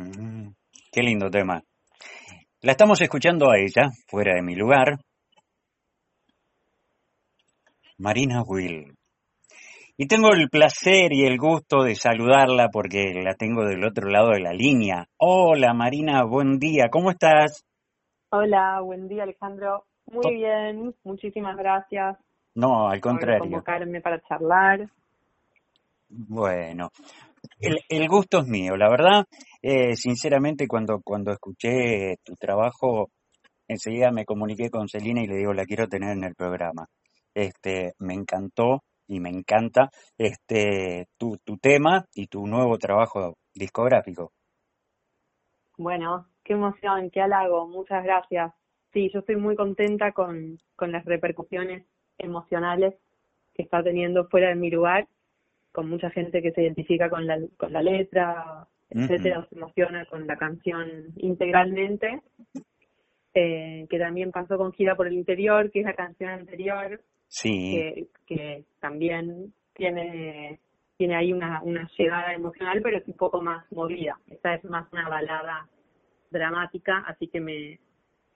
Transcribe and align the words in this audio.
Mm, 0.00 0.52
qué 0.90 1.02
lindo 1.02 1.30
tema. 1.30 1.62
La 2.62 2.72
estamos 2.72 3.00
escuchando 3.02 3.50
a 3.50 3.58
ella, 3.58 3.90
fuera 4.08 4.34
de 4.34 4.42
mi 4.42 4.54
lugar. 4.54 4.98
Marina 7.98 8.42
Will. 8.42 8.94
Y 9.98 10.06
tengo 10.06 10.32
el 10.32 10.48
placer 10.48 11.12
y 11.12 11.26
el 11.26 11.36
gusto 11.36 11.82
de 11.82 11.94
saludarla 11.94 12.70
porque 12.72 13.12
la 13.22 13.34
tengo 13.34 13.64
del 13.66 13.84
otro 13.84 14.08
lado 14.08 14.30
de 14.30 14.40
la 14.40 14.54
línea. 14.54 15.06
Hola 15.18 15.74
Marina, 15.74 16.24
buen 16.24 16.58
día, 16.58 16.88
¿cómo 16.90 17.10
estás? 17.10 17.66
Hola, 18.30 18.80
buen 18.80 19.06
día 19.08 19.24
Alejandro. 19.24 19.84
Muy 20.06 20.24
Oh. 20.24 20.30
bien, 20.32 20.94
muchísimas 21.04 21.56
gracias 21.58 22.16
No, 22.54 22.88
al 22.88 23.00
por 23.00 23.10
contrario. 23.10 23.40
convocarme 23.40 24.00
para 24.00 24.22
charlar. 24.22 24.88
Bueno, 26.08 26.90
el, 27.60 27.78
el 27.88 28.08
gusto 28.08 28.38
es 28.40 28.46
mío, 28.46 28.76
la 28.76 28.88
verdad. 28.88 29.26
Eh, 29.62 29.94
sinceramente, 29.94 30.66
cuando, 30.66 31.00
cuando 31.04 31.32
escuché 31.32 32.16
tu 32.24 32.34
trabajo, 32.34 33.10
enseguida 33.68 34.10
me 34.10 34.24
comuniqué 34.24 34.70
con 34.70 34.88
Celina 34.88 35.22
y 35.22 35.26
le 35.26 35.36
digo, 35.36 35.52
la 35.52 35.64
quiero 35.64 35.86
tener 35.86 36.16
en 36.16 36.24
el 36.24 36.34
programa. 36.34 36.86
Este, 37.34 37.92
me 37.98 38.14
encantó 38.14 38.82
y 39.06 39.20
me 39.20 39.28
encanta 39.28 39.90
este 40.16 41.06
tu, 41.18 41.36
tu 41.44 41.56
tema 41.58 42.04
y 42.14 42.26
tu 42.26 42.46
nuevo 42.46 42.78
trabajo 42.78 43.34
discográfico. 43.54 44.32
Bueno, 45.76 46.26
qué 46.44 46.54
emoción, 46.54 47.10
qué 47.10 47.20
halago, 47.20 47.66
muchas 47.66 48.04
gracias. 48.04 48.52
Sí, 48.92 49.10
yo 49.12 49.20
estoy 49.20 49.36
muy 49.36 49.56
contenta 49.56 50.12
con, 50.12 50.58
con 50.76 50.92
las 50.92 51.04
repercusiones 51.04 51.86
emocionales 52.18 52.94
que 53.54 53.62
está 53.62 53.82
teniendo 53.82 54.28
fuera 54.28 54.48
de 54.48 54.56
mi 54.56 54.70
lugar, 54.70 55.08
con 55.72 55.88
mucha 55.88 56.10
gente 56.10 56.42
que 56.42 56.52
se 56.52 56.62
identifica 56.62 57.08
con 57.08 57.26
la, 57.26 57.38
con 57.56 57.72
la 57.72 57.82
letra, 57.82 58.68
etcétera, 58.90 59.46
se 59.48 59.56
emociona 59.56 60.04
con 60.06 60.26
la 60.26 60.36
canción 60.36 60.88
integralmente. 61.16 62.20
Eh, 63.32 63.86
que 63.88 63.98
también 63.98 64.32
pasó 64.32 64.58
con 64.58 64.72
Gira 64.72 64.96
por 64.96 65.06
el 65.06 65.12
Interior, 65.12 65.70
que 65.70 65.80
es 65.80 65.84
la 65.86 65.94
canción 65.94 66.30
anterior, 66.30 67.00
Sí, 67.28 67.52
que, 67.76 68.08
que 68.26 68.64
también 68.80 69.54
tiene 69.74 70.58
tiene 71.00 71.16
ahí 71.16 71.32
una, 71.32 71.62
una 71.62 71.88
llegada 71.96 72.34
emocional, 72.34 72.80
pero 72.82 72.98
es 72.98 73.08
un 73.08 73.14
poco 73.14 73.40
más 73.40 73.64
movida. 73.72 74.20
Esta 74.26 74.54
es 74.54 74.64
más 74.64 74.86
una 74.92 75.08
balada 75.08 75.66
dramática, 76.30 77.04
así 77.06 77.26
que 77.28 77.40
me, 77.40 77.80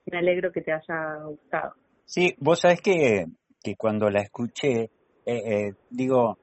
me 0.07 0.19
alegro 0.19 0.51
que 0.51 0.63
te 0.63 0.73
haya 0.73 1.25
gustado. 1.27 1.75
sí, 2.07 2.35
vos 2.39 2.61
sabés 2.61 2.81
que, 2.81 3.27
que 3.63 3.77
cuando 3.77 4.09
la 4.09 4.23
escuché, 4.23 4.85
eh, 4.85 4.91
eh, 5.27 5.73
digo, 5.91 6.39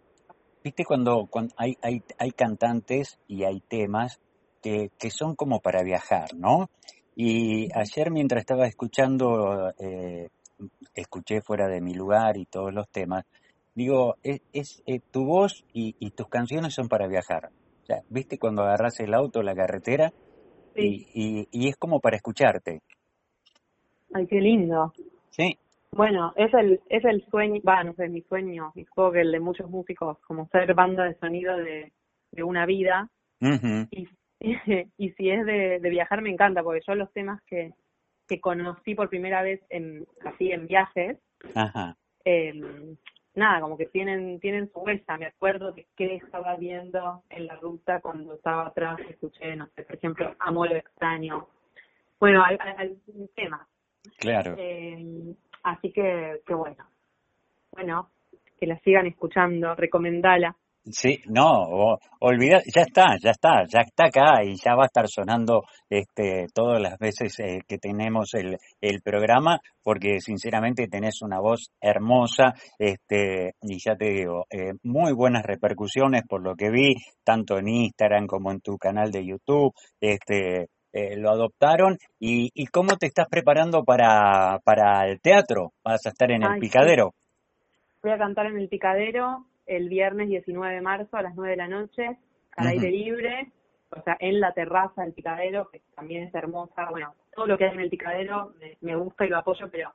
viste 0.63 0.85
cuando, 0.85 1.27
cuando 1.29 1.53
hay, 1.57 1.77
hay, 1.81 2.03
hay 2.17 2.31
cantantes 2.31 3.19
y 3.27 3.43
hay 3.43 3.61
temas 3.61 4.19
que, 4.61 4.91
que 4.97 5.09
son 5.09 5.35
como 5.35 5.59
para 5.59 5.83
viajar, 5.83 6.33
¿no? 6.35 6.69
Y 7.15 7.67
ayer 7.75 8.11
mientras 8.11 8.41
estaba 8.41 8.67
escuchando, 8.67 9.73
eh, 9.79 10.29
escuché 10.95 11.41
fuera 11.41 11.67
de 11.67 11.81
mi 11.81 11.93
lugar 11.93 12.37
y 12.37 12.45
todos 12.45 12.73
los 12.73 12.87
temas, 12.89 13.25
digo, 13.75 14.15
es, 14.23 14.41
es 14.53 14.81
eh, 14.85 14.99
tu 15.11 15.25
voz 15.25 15.65
y, 15.73 15.95
y 15.99 16.11
tus 16.11 16.27
canciones 16.27 16.73
son 16.73 16.87
para 16.87 17.07
viajar. 17.07 17.49
O 17.83 17.85
sea, 17.85 18.01
viste 18.09 18.37
cuando 18.37 18.63
agarras 18.63 18.99
el 18.99 19.13
auto, 19.13 19.41
la 19.41 19.55
carretera, 19.55 20.13
Sí, 20.73 21.05
y, 21.13 21.41
y, 21.41 21.47
y 21.51 21.67
es 21.67 21.75
como 21.75 21.99
para 21.99 22.15
escucharte, 22.15 22.81
ay, 24.13 24.25
qué 24.27 24.39
lindo. 24.39 24.93
¿sí? 25.31 25.57
Bueno, 25.93 26.33
es 26.37 26.53
el, 26.53 26.79
es 26.89 27.03
el 27.03 27.25
sueño, 27.29 27.61
va, 27.67 27.83
no 27.83 27.93
sé, 27.93 28.07
mi 28.07 28.21
sueño, 28.21 28.71
y 28.75 28.85
supongo 28.85 29.11
que 29.13 29.21
el 29.21 29.31
de 29.31 29.39
muchos 29.39 29.69
músicos, 29.69 30.17
como 30.21 30.47
ser 30.47 30.73
banda 30.73 31.03
de 31.03 31.15
sonido 31.15 31.57
de, 31.57 31.91
de 32.31 32.43
una 32.43 32.65
vida, 32.65 33.09
y, 33.41 34.07
y 34.97 35.09
si 35.11 35.29
es 35.29 35.45
de, 35.45 35.79
de 35.79 35.89
viajar 35.89 36.21
me 36.21 36.29
encanta, 36.29 36.63
porque 36.63 36.81
yo 36.87 36.95
los 36.95 37.11
temas 37.11 37.41
que, 37.43 37.73
que 38.27 38.39
conocí 38.39 38.95
por 38.95 39.09
primera 39.09 39.41
vez 39.41 39.61
en, 39.69 40.05
así 40.25 40.51
en 40.51 40.67
viajes, 40.67 41.17
Ajá, 41.55 41.97
eh, 42.23 42.53
nada, 43.35 43.61
como 43.61 43.77
que 43.77 43.85
tienen 43.87 44.39
tienen 44.39 44.71
su 44.71 44.79
huella. 44.79 45.17
Me 45.17 45.25
acuerdo 45.25 45.71
de 45.71 45.87
qué 45.95 46.15
estaba 46.15 46.55
viendo 46.55 47.23
en 47.29 47.47
la 47.47 47.55
ruta 47.55 48.01
cuando 48.01 48.35
estaba 48.35 48.67
atrás, 48.67 48.99
escuché, 49.09 49.55
no 49.55 49.67
sé, 49.75 49.83
por 49.83 49.95
ejemplo, 49.95 50.35
Amor 50.39 50.71
extraño. 50.73 51.47
Bueno, 52.19 52.43
un 53.07 53.29
tema. 53.35 53.67
claro. 54.19 54.55
Eh, 54.57 55.35
así 55.63 55.91
que, 55.91 56.41
que 56.45 56.53
bueno. 56.53 56.85
Bueno, 57.71 58.09
que 58.59 58.67
la 58.67 58.77
sigan 58.79 59.07
escuchando, 59.07 59.75
recomendala. 59.75 60.55
Sí, 60.83 61.19
no, 61.27 61.45
o- 61.47 61.99
olvida, 62.21 62.59
ya 62.75 62.81
está, 62.81 63.15
ya 63.21 63.29
está, 63.29 63.65
ya 63.67 63.81
está 63.81 64.05
acá 64.07 64.43
y 64.43 64.55
ya 64.55 64.73
va 64.75 64.83
a 64.83 64.85
estar 64.87 65.07
sonando 65.07 65.61
este 65.87 66.47
todas 66.55 66.81
las 66.81 66.97
veces 66.97 67.39
eh, 67.39 67.59
que 67.67 67.77
tenemos 67.77 68.33
el, 68.33 68.57
el 68.81 69.01
programa, 69.03 69.59
porque 69.83 70.19
sinceramente 70.19 70.87
tenés 70.87 71.21
una 71.21 71.39
voz 71.39 71.69
hermosa, 71.79 72.53
este, 72.79 73.51
y 73.61 73.77
ya 73.77 73.95
te 73.95 74.09
digo, 74.09 74.45
eh, 74.49 74.73
muy 74.81 75.13
buenas 75.13 75.43
repercusiones 75.43 76.23
por 76.27 76.41
lo 76.41 76.55
que 76.55 76.71
vi, 76.71 76.95
tanto 77.23 77.59
en 77.59 77.67
Instagram 77.67 78.25
como 78.25 78.51
en 78.51 78.61
tu 78.61 78.75
canal 78.79 79.11
de 79.11 79.23
YouTube, 79.23 79.73
este, 79.99 80.65
eh, 80.93 81.15
lo 81.17 81.29
adoptaron, 81.29 81.97
y, 82.19 82.51
y 82.53 82.67
cómo 82.67 82.97
te 82.97 83.07
estás 83.07 83.27
preparando 83.29 83.83
para, 83.83 84.59
para 84.63 85.07
el 85.07 85.21
teatro, 85.21 85.71
vas 85.83 86.05
a 86.05 86.09
estar 86.09 86.31
en 86.31 86.43
el 86.43 86.53
sí. 86.55 86.59
picadero. 86.59 87.13
Voy 88.03 88.11
a 88.11 88.17
cantar 88.17 88.47
en 88.47 88.57
el 88.57 88.67
Picadero 88.67 89.45
el 89.67 89.87
viernes 89.87 90.27
19 90.27 90.75
de 90.75 90.81
marzo 90.81 91.17
a 91.17 91.21
las 91.21 91.35
9 91.35 91.51
de 91.51 91.57
la 91.57 91.67
noche, 91.67 92.17
al 92.57 92.67
aire 92.67 92.89
libre, 92.89 93.51
o 93.91 94.01
sea, 94.01 94.17
en 94.19 94.39
la 94.39 94.53
terraza 94.53 95.03
del 95.03 95.13
Picadero, 95.13 95.69
que 95.69 95.81
también 95.95 96.23
es 96.23 96.33
hermosa. 96.33 96.89
Bueno, 96.89 97.13
todo 97.33 97.45
lo 97.45 97.57
que 97.57 97.65
hay 97.65 97.73
en 97.73 97.79
el 97.79 97.89
Picadero 97.89 98.53
me, 98.59 98.77
me 98.81 98.95
gusta 98.95 99.25
y 99.25 99.29
lo 99.29 99.37
apoyo, 99.37 99.69
pero 99.71 99.93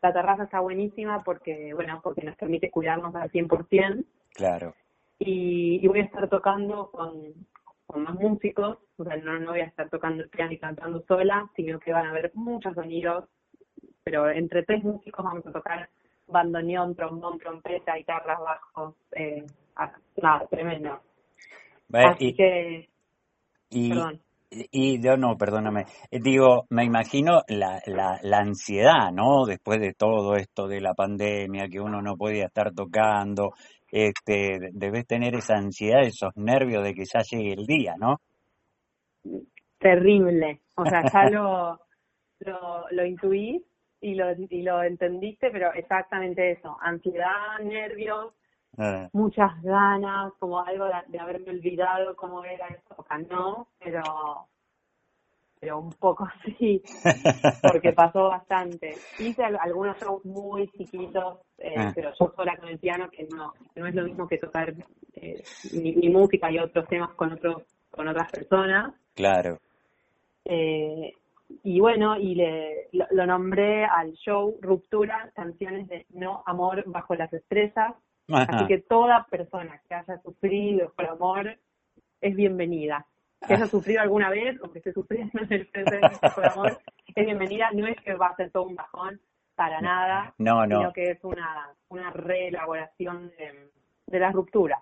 la 0.00 0.12
terraza 0.12 0.44
está 0.44 0.60
buenísima 0.60 1.22
porque, 1.24 1.74
bueno, 1.74 2.00
porque 2.02 2.22
nos 2.22 2.36
permite 2.36 2.70
cuidarnos 2.70 3.14
al 3.14 3.30
100%. 3.30 4.04
Claro. 4.34 4.74
Y, 5.18 5.80
y 5.82 5.88
voy 5.88 6.00
a 6.00 6.04
estar 6.04 6.28
tocando 6.28 6.90
con, 6.90 7.34
con 7.90 8.04
más 8.04 8.14
músicos, 8.14 8.78
o 8.96 9.04
sea, 9.04 9.16
no, 9.16 9.38
no 9.40 9.50
voy 9.50 9.60
a 9.60 9.64
estar 9.64 9.88
tocando 9.90 10.22
el 10.22 10.28
piano 10.28 10.52
y 10.52 10.58
cantando 10.58 11.02
sola, 11.08 11.50
sino 11.56 11.78
que 11.80 11.92
van 11.92 12.06
a 12.06 12.10
haber 12.10 12.30
muchos 12.34 12.74
sonidos, 12.74 13.24
pero 14.04 14.30
entre 14.30 14.62
tres 14.64 14.82
músicos 14.84 15.24
vamos 15.24 15.46
a 15.46 15.52
tocar 15.52 15.88
bandoneón, 16.28 16.94
trombón, 16.94 17.38
trompeta, 17.38 17.96
guitarras, 17.96 18.38
bajos, 18.38 18.94
eh, 19.12 19.44
ah, 19.76 19.92
nada, 20.22 20.46
tremendo. 20.46 21.00
Así 21.92 22.26
y- 22.28 22.34
que, 22.34 22.88
Y, 23.70 23.88
perdón. 23.90 24.20
y 24.50 25.00
yo 25.02 25.16
no, 25.16 25.36
perdóname. 25.36 25.86
Eh, 26.10 26.20
Digo, 26.20 26.66
me 26.70 26.84
imagino 26.84 27.42
la, 27.48 27.80
la, 27.86 28.18
la 28.22 28.38
ansiedad, 28.38 29.10
¿no? 29.12 29.44
Después 29.46 29.80
de 29.80 29.94
todo 29.94 30.36
esto 30.36 30.66
de 30.68 30.80
la 30.80 30.94
pandemia, 30.94 31.68
que 31.68 31.80
uno 31.80 32.00
no 32.02 32.16
podía 32.16 32.46
estar 32.46 32.72
tocando, 32.72 33.52
este, 33.90 34.70
debes 34.72 35.06
tener 35.06 35.34
esa 35.34 35.56
ansiedad, 35.56 36.02
esos 36.02 36.36
nervios 36.36 36.84
de 36.84 36.94
que 36.94 37.04
ya 37.04 37.20
llegue 37.22 37.52
el 37.52 37.66
día, 37.66 37.94
¿no? 37.98 38.20
terrible. 39.78 40.60
O 40.76 40.84
sea, 40.84 41.02
ya 41.12 41.30
lo, 41.30 41.80
lo, 42.40 42.86
lo 42.90 43.04
intuí 43.06 43.64
y 44.00 44.14
lo, 44.14 44.30
y 44.32 44.62
lo 44.62 44.82
entendiste, 44.82 45.50
pero 45.50 45.72
exactamente 45.74 46.52
eso. 46.52 46.76
Ansiedad, 46.80 47.58
nervios, 47.62 48.32
Eh, 48.78 49.08
muchas 49.12 49.60
ganas, 49.62 50.32
como 50.38 50.60
algo 50.60 50.84
de, 50.84 50.92
de 51.08 51.18
haberme 51.18 51.50
olvidado 51.50 52.14
cómo 52.14 52.44
era 52.44 52.68
esa 52.68 52.92
época. 52.94 53.18
No, 53.18 53.66
pero, 53.80 54.02
pero 55.60 55.78
un 55.78 55.90
poco 55.92 56.26
sí, 56.58 56.82
porque 57.70 57.92
pasó 57.94 58.28
bastante. 58.30 58.94
Hice 59.18 59.44
al- 59.44 59.58
algunos 59.60 59.98
shows 60.00 60.24
muy 60.24 60.68
chiquitos, 60.68 61.38
eh, 61.58 61.74
Ah. 61.76 61.92
pero 61.94 62.10
yo 62.18 62.32
sola 62.34 62.56
con 62.56 62.68
el 62.70 62.78
piano, 62.78 63.08
que 63.10 63.28
no, 63.30 63.52
no 63.76 63.86
es 63.86 63.94
lo 63.94 64.04
mismo 64.04 64.26
que 64.26 64.38
tocar 64.38 64.74
eh, 65.14 65.42
mi, 65.72 65.92
mi 65.94 66.08
música 66.08 66.50
y 66.50 66.58
otros 66.58 66.88
temas 66.88 67.10
con 67.14 67.32
otros 67.32 67.62
con 67.90 68.08
otras 68.08 68.30
personas. 68.32 68.94
claro. 69.14 69.58
Eh, 70.44 71.12
y 71.64 71.80
bueno, 71.80 72.16
y 72.16 72.36
le, 72.36 72.88
lo, 72.92 73.04
lo 73.10 73.26
nombré 73.26 73.84
al 73.84 74.12
show 74.12 74.56
Ruptura, 74.62 75.30
canciones 75.34 75.88
de 75.88 76.06
no 76.10 76.42
amor 76.46 76.84
bajo 76.86 77.14
las 77.16 77.32
estrellas. 77.32 77.94
Ajá. 78.28 78.44
Así 78.48 78.66
que 78.68 78.78
toda 78.78 79.26
persona 79.28 79.80
que 79.88 79.94
haya 79.96 80.18
sufrido 80.22 80.92
por 80.96 81.06
amor 81.06 81.58
es 82.20 82.36
bienvenida. 82.36 83.04
Que 83.46 83.54
haya 83.54 83.66
sufrido 83.66 84.00
alguna 84.02 84.30
vez 84.30 84.60
o 84.62 84.70
que 84.70 84.78
esté 84.78 84.92
sufriendo 84.92 85.32
en 85.42 85.52
el 85.52 85.66
presente 85.68 86.16
por 86.34 86.46
amor 86.46 86.78
es 87.14 87.24
bienvenida. 87.26 87.70
No 87.72 87.86
es 87.86 87.96
que 88.02 88.14
va 88.14 88.28
a 88.28 88.36
ser 88.36 88.50
todo 88.50 88.64
un 88.64 88.74
bajón, 88.76 89.20
para 89.54 89.80
nada, 89.80 90.34
No, 90.38 90.66
no. 90.66 90.78
sino 90.78 90.92
que 90.92 91.10
es 91.10 91.24
una, 91.24 91.68
una 91.88 92.10
reelaboración 92.12 93.30
de, 93.38 93.70
de 94.06 94.18
la 94.18 94.30
ruptura. 94.32 94.78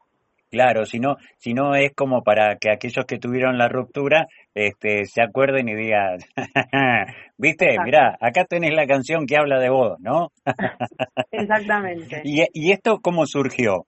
Claro, 0.51 0.87
si 0.87 0.99
no, 0.99 1.17
si 1.37 1.53
no 1.53 1.75
es 1.75 1.93
como 1.95 2.23
para 2.23 2.57
que 2.57 2.71
aquellos 2.71 3.05
que 3.05 3.19
tuvieron 3.19 3.59
la 3.59 3.69
ruptura 3.69 4.29
este, 4.55 5.05
se 5.05 5.21
acuerden 5.23 5.69
y 5.69 5.75
digan, 5.75 6.19
viste, 7.37 7.67
Exacto. 7.67 7.83
mirá, 7.85 8.17
acá 8.21 8.45
tenés 8.45 8.73
la 8.75 8.87
canción 8.87 9.27
que 9.27 9.37
habla 9.37 9.59
de 9.59 9.69
vos, 9.69 9.99
¿no? 10.01 10.29
Exactamente. 11.33 12.23
¿Y, 12.25 12.45
¿Y 12.55 12.73
esto 12.73 12.99
cómo 13.03 13.27
surgió? 13.27 13.85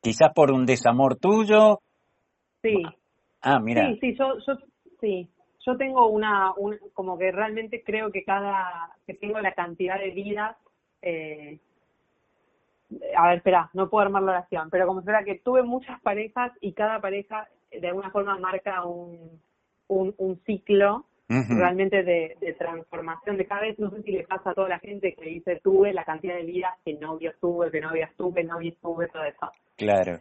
Quizás 0.00 0.28
por 0.34 0.52
un 0.52 0.66
desamor 0.66 1.16
tuyo. 1.16 1.80
Sí, 2.62 2.82
Ah, 3.42 3.58
mira. 3.58 3.88
Sí, 3.88 3.98
sí, 4.00 4.16
yo, 4.16 4.38
yo 4.46 4.54
sí. 5.00 5.28
Yo 5.66 5.76
tengo 5.76 6.06
una, 6.08 6.52
un, 6.56 6.78
como 6.94 7.18
que 7.18 7.30
realmente 7.30 7.82
creo 7.84 8.10
que 8.10 8.24
cada, 8.24 8.90
que 9.06 9.14
tengo 9.14 9.38
la 9.40 9.52
cantidad 9.52 9.98
de 9.98 10.10
vidas, 10.10 10.56
eh, 11.02 11.58
a 13.16 13.28
ver, 13.28 13.38
espera, 13.38 13.68
no 13.74 13.90
puedo 13.90 14.06
armar 14.06 14.22
la 14.22 14.32
oración, 14.32 14.70
pero 14.70 14.86
como 14.86 15.02
será 15.02 15.24
que 15.24 15.40
tuve 15.40 15.62
muchas 15.62 16.00
parejas 16.00 16.52
y 16.60 16.72
cada 16.72 17.00
pareja 17.00 17.48
de 17.70 17.86
alguna 17.86 18.10
forma 18.10 18.38
marca 18.38 18.84
un, 18.84 19.40
un, 19.88 20.14
un 20.16 20.40
ciclo 20.44 21.04
realmente 21.28 22.02
de, 22.02 22.38
de, 22.40 22.54
transformación 22.54 23.36
de 23.36 23.46
cada 23.46 23.60
vez, 23.60 23.78
no 23.78 23.90
sé 23.90 24.02
si 24.02 24.12
le 24.12 24.24
pasa 24.24 24.50
a 24.50 24.54
toda 24.54 24.70
la 24.70 24.78
gente 24.78 25.14
que 25.14 25.26
dice 25.26 25.60
tuve 25.62 25.92
la 25.92 26.04
cantidad 26.04 26.34
de 26.34 26.44
vidas 26.44 26.72
que 26.82 26.94
novios 26.94 27.34
tuve, 27.38 27.70
que 27.70 27.82
novias 27.82 28.10
tuve, 28.16 28.42
novios 28.44 28.74
tuve, 28.80 29.08
todo 29.08 29.24
eso. 29.24 29.50
Claro. 29.76 30.18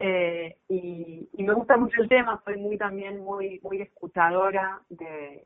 Eh, 0.00 0.56
y, 0.68 1.28
y, 1.32 1.42
me 1.42 1.54
gusta 1.54 1.76
mucho 1.76 2.00
el 2.00 2.08
tema, 2.08 2.40
soy 2.44 2.56
muy 2.56 2.78
también 2.78 3.18
muy 3.18 3.58
muy 3.64 3.82
escuchadora 3.82 4.80
de, 4.88 5.44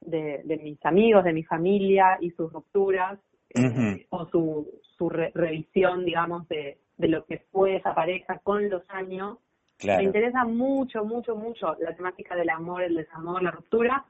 de, 0.00 0.40
de 0.44 0.56
mis 0.56 0.84
amigos, 0.84 1.22
de 1.22 1.32
mi 1.32 1.44
familia 1.44 2.18
y 2.20 2.30
sus 2.32 2.52
rupturas, 2.52 3.20
eh, 3.54 4.06
o 4.10 4.26
su, 4.26 4.80
su 4.96 5.08
revisión, 5.08 6.04
digamos, 6.04 6.48
de, 6.48 6.78
de 6.96 7.08
lo 7.08 7.24
que 7.24 7.38
fue 7.52 7.76
esa 7.76 7.94
pareja 7.94 8.38
con 8.38 8.68
los 8.68 8.82
años. 8.88 9.38
Me 9.84 10.02
interesa 10.02 10.44
mucho, 10.44 11.04
mucho, 11.04 11.36
mucho 11.36 11.74
la 11.80 11.94
temática 11.96 12.36
del 12.36 12.50
amor, 12.50 12.82
el 12.82 12.96
desamor, 12.96 13.42
la 13.42 13.50
ruptura, 13.50 14.04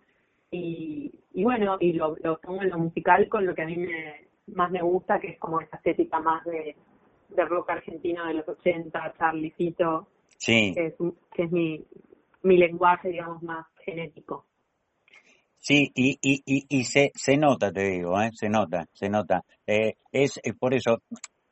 y, 0.50 1.12
y 1.32 1.44
bueno, 1.44 1.76
y 1.78 1.92
lo, 1.92 2.16
lo 2.22 2.40
pongo 2.40 2.62
en 2.62 2.70
lo 2.70 2.78
musical 2.78 3.28
con 3.28 3.46
lo 3.46 3.54
que 3.54 3.62
a 3.62 3.66
mí 3.66 3.76
me, 3.76 4.26
más 4.48 4.70
me 4.72 4.82
gusta, 4.82 5.20
que 5.20 5.28
es 5.28 5.38
como 5.38 5.60
esa 5.60 5.76
estética 5.76 6.18
más 6.18 6.44
de, 6.44 6.74
de 7.34 7.44
rock 7.44 7.70
argentino 7.70 8.26
de 8.26 8.34
los 8.34 8.48
80, 8.48 9.14
Charlicito, 9.18 10.08
sí. 10.38 10.72
que 10.74 10.86
es, 10.86 10.94
que 11.34 11.42
es 11.44 11.52
mi, 11.52 11.84
mi 12.42 12.56
lenguaje, 12.56 13.08
digamos, 13.08 13.42
más 13.42 13.66
genético. 13.84 14.46
Sí, 15.58 15.92
y, 15.94 16.18
y, 16.22 16.42
y, 16.46 16.64
y 16.68 16.84
se, 16.84 17.12
se 17.14 17.36
nota, 17.36 17.70
te 17.70 17.82
digo, 17.82 18.20
¿eh? 18.20 18.30
se 18.32 18.48
nota, 18.48 18.86
se 18.92 19.10
nota. 19.10 19.44
Eh, 19.66 19.94
es 20.10 20.40
eh, 20.42 20.54
por 20.54 20.72
eso, 20.72 21.02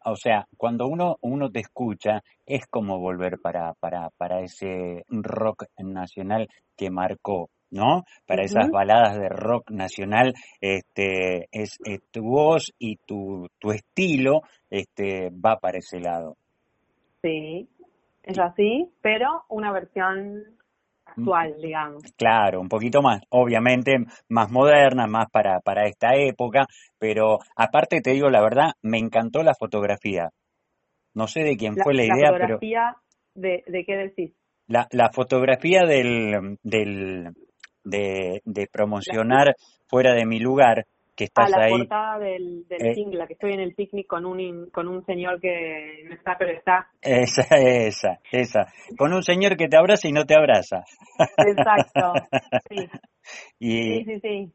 o 0.03 0.17
sea, 0.17 0.47
cuando 0.57 0.87
uno, 0.87 1.17
uno 1.21 1.51
te 1.51 1.61
escucha, 1.61 2.23
es 2.47 2.67
como 2.69 2.99
volver 2.99 3.39
para, 3.39 3.75
para, 3.75 4.09
para 4.17 4.41
ese 4.41 5.05
rock 5.09 5.65
nacional 5.77 6.49
que 6.75 6.91
marcó, 6.91 7.51
¿no? 7.71 8.05
Para 8.27 8.43
esas 8.43 8.71
baladas 8.71 9.19
de 9.19 9.29
rock 9.29 9.71
nacional, 9.71 10.35
este, 10.61 11.49
es, 11.53 11.79
tu 12.11 12.23
voz 12.23 12.73
y 12.79 12.97
tu, 13.07 13.47
tu 13.59 13.73
estilo, 13.73 14.43
este, 14.71 15.31
va 15.31 15.59
para 15.59 15.79
ese 15.79 16.01
lado. 16.01 16.37
Sí, 17.23 17.69
es 18.23 18.39
así, 18.39 18.91
pero 19.03 19.45
una 19.49 19.73
versión 19.73 20.45
actual, 21.05 21.57
digamos. 21.61 22.03
Claro, 22.17 22.61
un 22.61 22.69
poquito 22.69 23.03
más, 23.03 23.23
obviamente 23.31 23.97
más 24.29 24.51
moderna, 24.51 25.07
más 25.07 25.31
para, 25.31 25.61
para 25.61 25.87
esta 25.87 26.15
época, 26.15 26.67
pero 26.99 27.39
aparte 27.57 28.01
te 28.01 28.13
digo 28.13 28.29
la 28.29 28.43
verdad, 28.43 28.73
me 28.83 28.99
encantó 28.99 29.43
la 29.43 29.55
fotografía. 29.55 30.31
No 31.15 31.27
sé 31.27 31.41
de 31.41 31.57
quién 31.57 31.77
fue 31.77 31.95
la, 31.95 32.05
idea, 32.05 32.31
pero... 32.31 32.31
¿La 32.31 32.39
fotografía 32.39 32.97
de, 33.35 33.65
de 33.67 33.85
qué 33.85 33.97
decís? 33.97 34.33
La, 34.67 34.87
la 34.93 35.11
fotografía 35.11 35.85
del, 35.87 36.59
del, 36.63 37.33
de, 37.89 38.41
de 38.45 38.67
promocionar 38.71 39.55
fuera 39.89 40.15
de 40.15 40.27
mi 40.27 40.39
lugar, 40.39 40.87
que 41.17 41.25
estás 41.25 41.53
a 41.53 41.59
la 41.59 41.69
portada 41.69 42.19
del, 42.21 42.67
del 42.69 42.87
eh, 42.87 42.95
single, 42.95 43.27
que 43.27 43.33
estoy 43.33 43.53
en 43.53 43.61
el 43.61 43.75
picnic 43.75 44.07
con 44.07 44.25
un 44.25 44.71
con 44.71 44.87
un 44.87 45.05
señor 45.05 45.41
que 45.41 46.05
no 46.07 46.15
está, 46.15 46.37
pero 46.39 46.53
está. 46.53 46.89
Esa, 47.03 47.43
esa, 47.59 48.21
esa. 48.31 48.67
Con 48.97 49.13
un 49.13 49.23
señor 49.25 49.57
que 49.57 49.67
te 49.67 49.77
abraza 49.77 50.07
y 50.07 50.13
no 50.13 50.25
te 50.25 50.37
abraza. 50.37 50.85
Exacto, 51.19 52.13
sí. 52.71 52.89
Y 53.59 53.97
sí, 53.97 54.05
sí, 54.05 54.21
sí. 54.21 54.53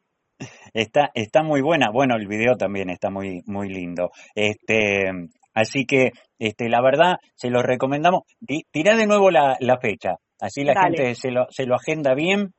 Está, 0.74 1.12
está 1.14 1.44
muy 1.44 1.62
buena. 1.62 1.90
Bueno, 1.92 2.16
el 2.16 2.28
video 2.28 2.56
también 2.56 2.90
está 2.90 3.10
muy, 3.10 3.42
muy 3.46 3.70
lindo. 3.70 4.12
Este, 4.34 5.04
así 5.54 5.86
que, 5.86 6.12
este, 6.40 6.70
la 6.70 6.82
verdad, 6.82 7.18
se 7.36 7.50
lo 7.50 7.62
recomendamos. 7.62 8.24
Tirá 8.72 8.96
de 8.96 9.06
nuevo 9.06 9.32
la, 9.32 9.58
la 9.60 9.78
fecha. 9.80 10.16
Así 10.40 10.64
la 10.64 10.82
gente 10.82 11.16
se 11.16 11.32
lo, 11.32 11.48
se 11.50 11.66
lo 11.66 11.76
agenda 11.76 12.14
bien. 12.16 12.54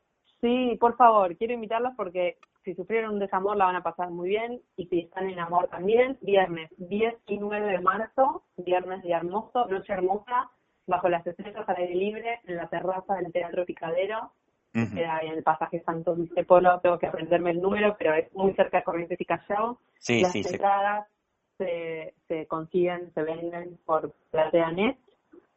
Sí, 0.45 0.77
por 0.79 0.95
favor, 0.99 1.35
quiero 1.39 1.55
invitarlos 1.55 1.95
porque 1.97 2.37
si 2.65 2.75
sufrieron 2.75 3.15
un 3.15 3.19
desamor 3.19 3.57
la 3.57 3.65
van 3.65 3.77
a 3.77 3.83
pasar 3.83 4.11
muy 4.11 4.29
bien 4.29 4.61
y 4.77 4.85
si 4.89 5.01
están 5.01 5.31
en 5.31 5.39
amor 5.39 5.69
también, 5.69 6.19
viernes 6.21 6.71
10 6.77 7.15
y 7.29 7.39
9 7.39 7.67
de 7.67 7.81
marzo, 7.81 8.43
viernes 8.59 9.03
de 9.03 9.13
hermoso, 9.13 9.65
noche 9.69 9.95
hermosa, 9.95 10.51
bajo 10.87 11.09
las 11.09 11.27
estrellas 11.27 11.67
al 11.67 11.77
aire 11.77 11.95
libre, 11.95 12.41
en 12.45 12.57
la 12.57 12.69
terraza 12.69 13.15
del 13.15 13.33
Teatro 13.33 13.65
Picadero, 13.65 14.33
queda 14.71 15.17
ahí 15.17 15.29
en 15.29 15.39
el 15.39 15.43
pasaje 15.43 15.81
Santos 15.81 16.19
Polo, 16.47 16.79
tengo 16.81 16.99
que 16.99 17.07
aprenderme 17.07 17.53
el 17.53 17.63
número, 17.63 17.97
pero 17.99 18.13
es 18.13 18.31
muy 18.35 18.53
cerca 18.53 18.77
de 18.77 18.85
Corrientes 18.85 19.19
y 19.19 19.25
Callao. 19.25 19.79
Sí, 19.99 20.21
las 20.21 20.33
sí, 20.33 20.43
entradas 20.47 21.09
Se, 21.57 22.13
se 22.29 22.47
consiguen, 22.49 23.15
se 23.15 23.23
venden 23.23 23.79
por 23.87 24.13
PlateaNet. 24.31 24.99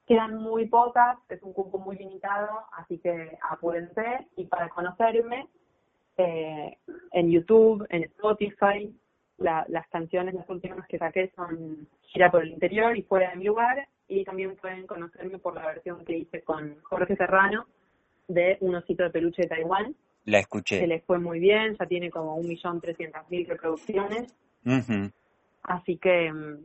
Quedan 0.07 0.36
muy 0.36 0.68
pocas, 0.68 1.18
es 1.30 1.44
un 1.44 1.54
cupo 1.54 1.77
muy 1.77 1.98
limitado, 1.98 2.50
así 2.77 2.98
que 3.00 3.38
apúrense. 3.42 4.27
Y 4.38 4.45
para 4.45 4.69
conocerme, 4.69 5.48
eh, 6.18 6.77
en 7.12 7.31
YouTube, 7.31 7.86
en 7.89 8.04
Spotify. 8.04 8.94
las 9.38 9.88
canciones, 9.89 10.33
las 10.33 10.50
últimas 10.50 10.88
que 10.88 10.98
saqué 10.98 11.31
son 11.36 11.88
Gira 12.01 12.31
por 12.31 12.42
el 12.42 12.54
Interior 12.54 12.98
y 12.98 13.04
Fuera 13.04 13.30
de 13.30 13.36
mi 13.36 13.44
lugar. 13.45 13.88
Y 14.07 14.24
también 14.24 14.56
pueden 14.56 14.88
conocerme 14.88 15.38
por 15.38 15.54
la 15.54 15.68
versión 15.68 16.04
que 16.06 16.18
hice 16.18 16.42
con 16.42 16.81
Jorge 16.81 17.15
Serrano 17.15 17.68
de 18.27 18.57
Un 18.62 18.75
osito 18.75 19.04
de 19.04 19.09
peluche 19.12 19.44
de 19.44 19.50
Taiwán. 19.50 19.95
La 20.25 20.39
escuché. 20.39 20.80
Que 20.80 20.88
les 20.88 21.04
fue 21.04 21.19
muy 21.19 21.39
bien, 21.39 21.75
ya 21.77 21.86
tiene 21.86 22.09
como 22.09 22.36
un 22.36 22.48
millón 22.48 22.81
trescientas 22.81 23.30
mil 23.30 23.45
reproducciones. 23.45 24.33
Así 25.63 25.98
que, 25.98 26.31
mm, 26.31 26.57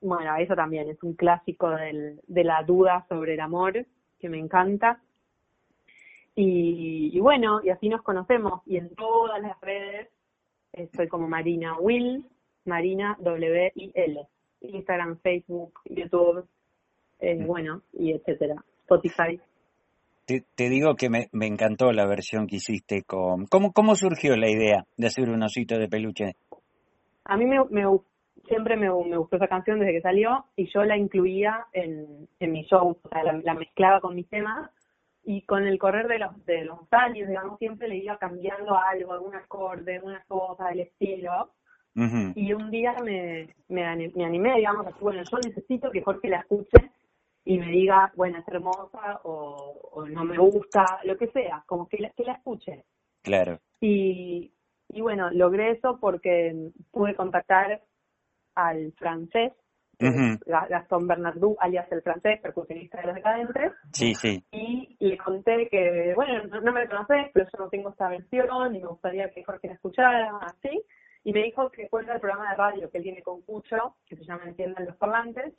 bueno, 0.00 0.36
eso 0.36 0.54
también 0.54 0.88
es 0.88 1.02
un 1.02 1.14
clásico 1.14 1.70
del, 1.70 2.20
de 2.26 2.44
la 2.44 2.62
duda 2.62 3.04
sobre 3.08 3.34
el 3.34 3.40
amor 3.40 3.86
que 4.18 4.28
me 4.28 4.38
encanta. 4.38 5.00
Y, 6.40 7.18
bueno, 7.18 7.60
y 7.64 7.70
así 7.70 7.88
nos 7.88 8.02
conocemos. 8.02 8.62
Y 8.64 8.76
en 8.76 8.94
todas 8.94 9.42
las 9.42 9.60
redes 9.60 10.08
estoy 10.72 11.08
como 11.08 11.26
Marina 11.26 11.76
Will, 11.80 12.24
Marina 12.64 13.16
W-I-L. 13.20 14.28
Instagram, 14.60 15.18
Facebook, 15.18 15.80
YouTube, 15.84 16.46
eh, 17.20 17.36
mm. 17.36 17.46
bueno, 17.46 17.82
y 17.92 18.12
etcétera. 18.12 18.54
Spotify. 18.82 19.40
Te, 20.26 20.44
te, 20.54 20.68
digo 20.68 20.94
que 20.94 21.08
me, 21.08 21.28
me 21.32 21.46
encantó 21.46 21.90
la 21.90 22.06
versión 22.06 22.46
que 22.46 22.56
hiciste 22.56 23.02
con... 23.02 23.46
¿Cómo, 23.46 23.72
¿Cómo 23.72 23.94
surgió 23.94 24.36
la 24.36 24.50
idea 24.50 24.84
de 24.96 25.06
hacer 25.06 25.28
un 25.30 25.42
osito 25.42 25.76
de 25.78 25.88
peluche? 25.88 26.36
A 27.24 27.36
mí 27.36 27.46
me, 27.46 27.64
me 27.70 27.84
siempre 28.48 28.76
me, 28.76 28.88
me, 28.88 29.16
gustó 29.16 29.36
esa 29.36 29.48
canción 29.48 29.78
desde 29.78 29.92
que 29.92 30.00
salió 30.00 30.44
y 30.56 30.66
yo 30.72 30.84
la 30.84 30.96
incluía 30.96 31.66
en, 31.72 32.28
en 32.40 32.52
mi 32.52 32.64
show, 32.64 32.98
o 33.02 33.08
sea, 33.08 33.22
la, 33.22 33.32
la 33.44 33.54
mezclaba 33.54 34.00
con 34.00 34.14
mis 34.14 34.28
temas 34.28 34.70
y 35.28 35.42
con 35.42 35.66
el 35.66 35.78
correr 35.78 36.08
de 36.08 36.18
los, 36.18 36.44
de 36.46 36.64
los 36.64 36.80
años, 36.90 37.28
digamos, 37.28 37.58
siempre 37.58 37.86
le 37.86 37.98
iba 37.98 38.16
cambiando 38.16 38.74
algo, 38.78 39.12
algún 39.12 39.34
acorde, 39.34 40.00
una 40.02 40.24
cosa 40.26 40.68
del 40.68 40.80
estilo. 40.80 41.52
Y 42.34 42.52
un 42.52 42.70
día 42.70 42.94
me, 43.04 43.54
me, 43.68 43.84
animé, 43.84 44.56
digamos, 44.56 44.86
así, 44.86 44.98
bueno, 45.00 45.20
yo 45.28 45.38
necesito 45.38 45.90
que 45.90 46.00
Jorge 46.00 46.28
la 46.28 46.38
escuche 46.38 46.92
y 47.44 47.58
me 47.58 47.66
diga, 47.72 48.10
bueno, 48.14 48.38
es 48.38 48.48
hermosa 48.48 49.20
o, 49.24 50.06
no 50.08 50.24
me 50.24 50.38
gusta, 50.38 51.00
lo 51.04 51.18
que 51.18 51.26
sea, 51.26 51.64
como 51.66 51.88
que 51.88 51.98
la, 51.98 52.10
que 52.10 52.22
la 52.22 52.34
escuche. 52.34 52.84
Claro. 53.22 53.58
Y, 53.80 54.52
y 54.88 55.00
bueno, 55.02 55.28
logré 55.32 55.72
eso 55.72 55.98
porque 56.00 56.70
pude 56.90 57.14
contactar 57.16 57.82
al 58.58 58.92
francés 58.92 59.52
Gastón 59.98 61.08
Bernardú, 61.08 61.56
alias 61.58 61.90
el 61.90 62.02
francés, 62.02 62.40
percusionista 62.40 63.00
de 63.00 63.06
los 63.06 63.16
decadentes. 63.16 63.72
Sí, 63.92 64.14
sí. 64.14 64.44
Y 64.52 64.96
le 65.00 65.18
conté 65.18 65.68
que, 65.68 66.12
bueno, 66.14 66.44
no, 66.62 66.72
me 66.72 66.86
conoces, 66.86 67.26
pero 67.32 67.46
yo 67.52 67.64
no 67.64 67.68
tengo 67.68 67.90
esta 67.90 68.08
versión 68.08 68.76
y 68.76 68.80
me 68.80 68.86
gustaría 68.86 69.28
que 69.30 69.44
Jorge 69.44 69.68
la 69.68 69.74
escuchara, 69.74 70.38
así. 70.42 70.82
Y 71.24 71.32
me 71.32 71.42
dijo 71.42 71.70
que 71.70 71.88
cuenta 71.88 72.14
el 72.14 72.20
programa 72.20 72.50
de 72.50 72.56
radio 72.56 72.90
que 72.90 72.98
él 72.98 73.04
tiene 73.04 73.22
con 73.22 73.42
Cucho, 73.42 73.96
que 74.06 74.16
se 74.16 74.24
llama 74.24 74.44
Entiendan 74.46 74.86
los 74.86 74.96
parlantes. 74.96 75.52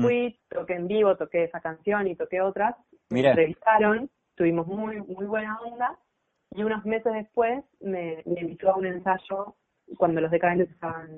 Fui, 0.00 0.40
toqué 0.48 0.74
en 0.74 0.88
vivo, 0.88 1.16
toqué 1.16 1.44
esa 1.44 1.60
canción 1.60 2.06
y 2.06 2.16
toqué 2.16 2.40
otras. 2.40 2.74
Mira. 3.10 3.34
Me 3.34 3.42
entrevistaron, 3.42 4.10
tuvimos 4.34 4.66
muy, 4.66 5.02
muy 5.02 5.26
buena 5.26 5.60
onda. 5.60 5.98
Y 6.52 6.62
unos 6.62 6.86
meses 6.86 7.12
después 7.12 7.62
me, 7.80 8.22
me 8.24 8.40
invitó 8.40 8.70
a 8.70 8.76
un 8.76 8.86
ensayo 8.86 9.54
cuando 9.96 10.20
los 10.20 10.30
decadentes 10.30 10.70
estaban 10.70 11.08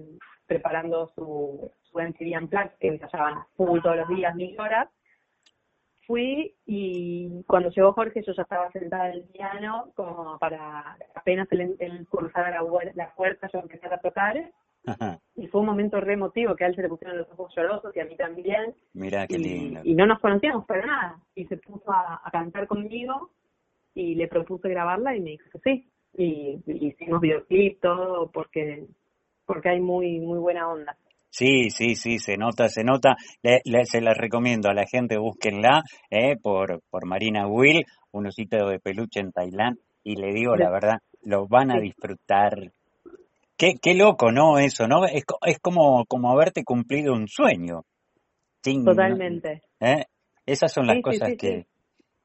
preparando 0.46 1.08
su, 1.14 1.70
su 1.82 1.98
MTV 1.98 2.42
Unplugged, 2.42 2.72
que 2.80 2.88
ensayaban 2.88 3.44
full 3.56 3.80
todos 3.80 3.96
los 3.96 4.08
días, 4.08 4.34
mil 4.34 4.58
horas. 4.58 4.88
Fui 6.06 6.54
y 6.64 7.44
cuando 7.46 7.68
llegó 7.68 7.92
Jorge 7.92 8.22
yo 8.26 8.32
ya 8.32 8.42
estaba 8.42 8.70
sentada 8.72 9.10
en 9.10 9.16
el 9.16 9.24
piano, 9.24 9.92
como 9.94 10.38
para 10.38 10.96
apenas 11.14 11.46
él, 11.52 11.76
él 11.78 12.06
cruzara 12.10 12.50
la, 12.50 12.62
la, 12.94 13.14
puerta 13.14 13.48
yo 13.52 13.60
empecé 13.60 13.86
a 13.86 13.98
tocar. 13.98 14.50
Y 15.34 15.48
fue 15.48 15.60
un 15.60 15.66
momento 15.66 16.00
re 16.00 16.14
emotivo, 16.14 16.56
que 16.56 16.64
a 16.64 16.68
él 16.68 16.74
se 16.74 16.80
le 16.80 16.88
pusieron 16.88 17.18
los 17.18 17.28
ojos 17.32 17.52
llorosos 17.54 17.94
y 17.94 18.00
a 18.00 18.06
mí 18.06 18.16
también. 18.16 18.74
Mira 18.94 19.26
qué 19.26 19.34
y, 19.34 19.38
lindo. 19.38 19.80
Y 19.84 19.94
no 19.94 20.06
nos 20.06 20.18
conocíamos 20.20 20.64
para 20.64 20.86
nada. 20.86 21.20
Y 21.34 21.44
se 21.44 21.58
puso 21.58 21.92
a, 21.92 22.22
a 22.24 22.30
cantar 22.30 22.66
conmigo 22.66 23.30
y 23.92 24.14
le 24.14 24.28
propuse 24.28 24.70
grabarla 24.70 25.14
y 25.14 25.20
me 25.20 25.30
dijo 25.30 25.50
que 25.50 25.58
sí. 25.58 25.90
Y, 26.14 26.60
y 26.66 26.88
hicimos 26.88 27.20
videoclip, 27.20 27.80
todo, 27.80 28.30
porque, 28.30 28.86
porque 29.46 29.68
hay 29.68 29.80
muy, 29.80 30.18
muy 30.20 30.38
buena 30.38 30.68
onda. 30.68 30.96
Sí, 31.30 31.70
sí, 31.70 31.94
sí, 31.94 32.18
se 32.18 32.36
nota, 32.36 32.68
se 32.68 32.82
nota. 32.82 33.16
Le, 33.42 33.84
se 33.84 34.00
la 34.00 34.14
recomiendo 34.14 34.68
a 34.68 34.74
la 34.74 34.86
gente, 34.86 35.18
búsquenla 35.18 35.82
eh, 36.10 36.36
por, 36.42 36.82
por 36.90 37.06
Marina 37.06 37.46
Will, 37.46 37.84
un 38.12 38.26
osito 38.26 38.68
de 38.68 38.80
peluche 38.80 39.20
en 39.20 39.32
Tailandia. 39.32 39.82
Y 40.02 40.16
le 40.16 40.32
digo 40.32 40.56
la 40.56 40.70
verdad, 40.70 40.98
lo 41.22 41.46
van 41.46 41.70
a 41.70 41.80
disfrutar. 41.80 42.72
Qué, 43.56 43.74
qué 43.80 43.94
loco, 43.94 44.32
¿no? 44.32 44.58
Eso, 44.58 44.88
¿no? 44.88 45.04
Es, 45.04 45.24
es 45.46 45.58
como, 45.58 46.04
como 46.06 46.30
haberte 46.30 46.64
cumplido 46.64 47.12
un 47.12 47.28
sueño. 47.28 47.82
Totalmente. 48.62 49.62
¿eh? 49.80 50.04
Esas 50.46 50.72
son 50.72 50.86
las 50.86 51.00
cosas 51.02 51.34
que, 51.38 51.66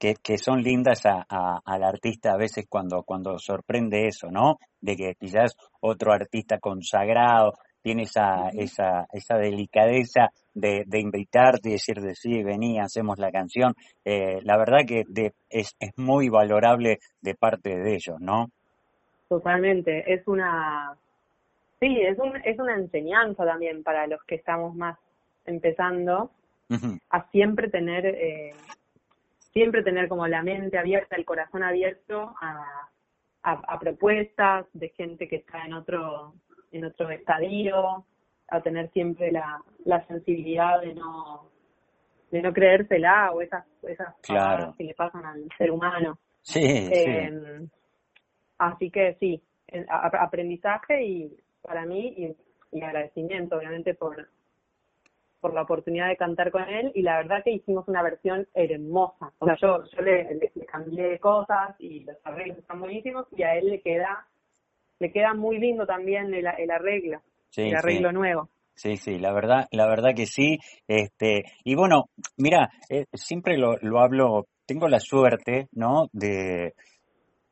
que, 0.03 0.15
que, 0.21 0.37
son 0.37 0.61
lindas 0.61 1.05
a, 1.05 1.25
a, 1.29 1.61
al 1.63 1.81
artista 1.81 2.33
a 2.33 2.37
veces 2.37 2.65
cuando, 2.67 3.03
cuando 3.03 3.39
sorprende 3.39 4.05
eso, 4.05 4.29
¿no? 4.29 4.57
De 4.81 4.97
que 4.97 5.15
quizás 5.17 5.55
otro 5.79 6.11
artista 6.11 6.59
consagrado 6.59 7.53
tiene 7.81 8.03
esa, 8.03 8.49
esa, 8.49 9.07
esa 9.13 9.37
delicadeza 9.37 10.27
de, 10.53 10.83
de 10.85 10.99
invitarte 10.99 11.69
y 11.69 11.73
decirte, 11.73 12.15
sí, 12.15 12.43
vení, 12.43 12.81
hacemos 12.81 13.17
la 13.17 13.31
canción. 13.31 13.75
Eh, 14.03 14.41
la 14.43 14.57
verdad 14.57 14.79
que 14.85 15.05
es, 15.49 15.73
es 15.79 15.91
muy 15.95 16.27
valorable 16.27 16.99
de 17.21 17.35
parte 17.35 17.69
de 17.69 17.93
ellos, 17.93 18.19
¿no? 18.19 18.47
Totalmente, 19.29 20.13
es 20.13 20.27
una, 20.27 20.97
sí, 21.79 22.01
es, 22.01 22.19
un, 22.19 22.35
es 22.43 22.59
una 22.59 22.75
enseñanza 22.75 23.45
también 23.45 23.83
para 23.83 24.05
los 24.07 24.21
que 24.25 24.35
estamos 24.35 24.75
más 24.75 24.99
empezando 25.45 26.29
a 27.09 27.29
siempre 27.29 27.69
tener, 27.69 28.05
eh, 28.05 28.53
siempre 29.53 29.83
tener 29.83 30.07
como 30.07 30.27
la 30.27 30.43
mente 30.43 30.77
abierta, 30.77 31.15
el 31.15 31.25
corazón 31.25 31.63
abierto 31.63 32.35
a, 32.41 32.89
a 33.43 33.79
propuestas 33.79 34.65
de 34.73 34.89
gente 34.89 35.27
que 35.27 35.37
está 35.37 35.65
en 35.65 35.73
otro 35.73 36.33
en 36.71 36.85
otro 36.85 37.09
estadio, 37.11 38.05
a 38.49 38.61
tener 38.61 38.89
siempre 38.91 39.31
la, 39.31 39.61
la 39.85 40.05
sensibilidad 40.07 40.81
de 40.81 40.93
no 40.93 41.49
de 42.31 42.41
no 42.41 42.51
creérsela 42.51 43.31
o 43.31 43.41
esas 43.41 43.65
esas 43.83 44.15
cosas 44.27 44.75
que 44.75 44.83
le 44.83 44.93
pasan 44.95 45.25
al 45.25 45.47
ser 45.57 45.71
humano. 45.71 46.17
Sí, 46.41 46.59
em, 46.91 47.69
Así 48.57 48.89
que 48.91 49.15
sí, 49.19 49.41
aprendizaje 49.89 51.03
y 51.03 51.37
para 51.61 51.85
mí 51.85 52.13
y, 52.17 52.77
y, 52.77 52.81
agradecimiento 52.81 53.57
obviamente 53.57 53.93
por 53.93 54.29
por 55.43 55.53
la 55.53 55.63
oportunidad 55.63 56.07
de 56.07 56.15
cantar 56.15 56.51
con 56.51 56.63
él 56.63 56.93
y 56.95 57.01
la 57.01 57.17
verdad 57.17 57.43
que 57.43 57.51
hicimos 57.51 57.85
una 57.89 58.01
versión 58.01 58.47
hermosa. 58.53 59.33
O 59.39 59.45
sea, 59.45 59.57
yo, 59.61 59.83
yo 59.91 60.01
le, 60.01 60.35
le 60.35 60.65
cambié 60.65 61.19
cosas 61.19 61.75
y 61.79 62.05
los 62.05 62.15
arreglos 62.23 62.59
están 62.59 62.79
buenísimos 62.79 63.27
y 63.35 63.43
a 63.43 63.55
él 63.55 63.69
le 63.69 63.81
queda 63.81 64.25
le 64.99 65.11
queda 65.11 65.33
muy 65.33 65.59
lindo 65.59 65.85
también 65.85 66.33
el, 66.33 66.45
el 66.57 66.71
arreglo, 66.71 67.19
el 67.57 67.75
arreglo 67.75 68.13
nuevo. 68.13 68.47
Sí, 68.73 68.95
sí, 68.95 69.19
la 69.19 69.33
verdad, 69.33 69.67
la 69.71 69.85
verdad 69.85 70.15
que 70.15 70.27
sí. 70.27 70.59
Este, 70.87 71.43
y 71.65 71.75
bueno, 71.75 72.05
mira, 72.37 72.69
eh, 72.89 73.05
siempre 73.11 73.57
lo, 73.57 73.75
lo 73.81 73.99
hablo, 73.99 74.45
tengo 74.65 74.87
la 74.87 75.01
suerte, 75.01 75.67
¿no? 75.73 76.07
De, 76.13 76.73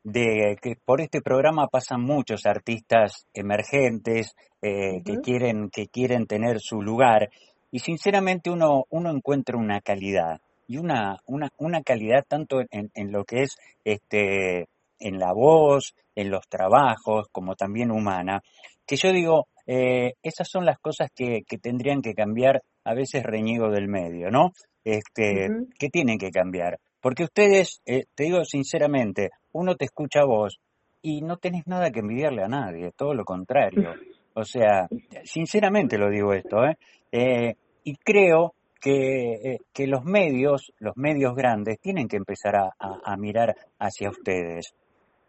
de 0.04 0.56
que 0.62 0.76
por 0.86 1.02
este 1.02 1.22
programa 1.22 1.68
pasan 1.68 2.02
muchos 2.02 2.46
artistas 2.46 3.28
emergentes 3.34 4.34
eh, 4.62 5.02
que 5.04 5.18
quieren 5.18 5.70
que 5.72 5.88
quieren 5.88 6.28
tener 6.28 6.60
su 6.60 6.82
lugar 6.82 7.30
y 7.72 7.80
sinceramente 7.80 8.50
uno 8.50 8.86
uno 8.90 9.10
encuentra 9.10 9.58
una 9.58 9.82
calidad 9.82 10.42
y 10.68 10.78
una 10.78 11.18
una 11.26 11.50
una 11.58 11.82
calidad 11.82 12.24
tanto 12.28 12.62
en, 12.70 12.92
en 12.94 13.12
lo 13.12 13.24
que 13.26 13.44
es 13.44 13.58
este 13.84 14.68
en 15.02 15.18
la 15.18 15.34
voz, 15.34 15.96
en 16.16 16.30
los 16.30 16.48
trabajos, 16.48 17.28
como 17.32 17.56
también 17.56 17.92
humana, 17.92 18.42
que 18.86 18.96
yo 18.96 19.12
digo, 19.12 19.48
eh, 19.66 20.14
esas 20.22 20.48
son 20.50 20.66
las 20.66 20.78
cosas 20.80 21.10
que, 21.14 21.42
que, 21.48 21.58
tendrían 21.58 22.02
que 22.02 22.14
cambiar, 22.14 22.62
a 22.84 22.94
veces 22.94 23.24
reñigo 23.24 23.70
del 23.72 23.88
medio, 23.88 24.30
¿no? 24.30 24.52
Este, 24.84 25.50
que 25.78 25.90
tienen 25.90 26.18
que 26.18 26.30
cambiar. 26.30 26.78
Porque 27.00 27.24
ustedes, 27.24 27.82
eh, 27.86 28.04
te 28.16 28.26
digo 28.26 28.44
sinceramente, 28.46 29.30
uno 29.54 29.76
te 29.76 29.86
escucha 29.86 30.22
a 30.22 30.26
vos 30.26 30.60
y 31.02 31.22
no 31.22 31.38
tenés 31.38 31.66
nada 31.66 31.92
que 31.92 32.00
envidiarle 32.00 32.44
a 32.44 32.48
nadie, 32.48 32.92
todo 32.96 33.14
lo 33.14 33.26
contrario. 33.26 33.94
O 34.34 34.44
sea, 34.44 34.88
sinceramente 35.24 35.98
lo 35.98 36.10
digo 36.10 36.34
esto, 36.34 36.66
¿eh? 36.66 36.78
eh 37.12 37.56
y 37.84 37.96
creo 37.96 38.54
que, 38.80 39.58
que, 39.74 39.88
los 39.88 40.04
medios, 40.06 40.72
los 40.80 40.96
medios 40.98 41.36
grandes, 41.36 41.80
tienen 41.80 42.08
que 42.08 42.18
empezar 42.18 42.56
a, 42.56 42.74
a 42.80 43.18
mirar 43.18 43.56
hacia 43.80 44.10
ustedes 44.10 44.74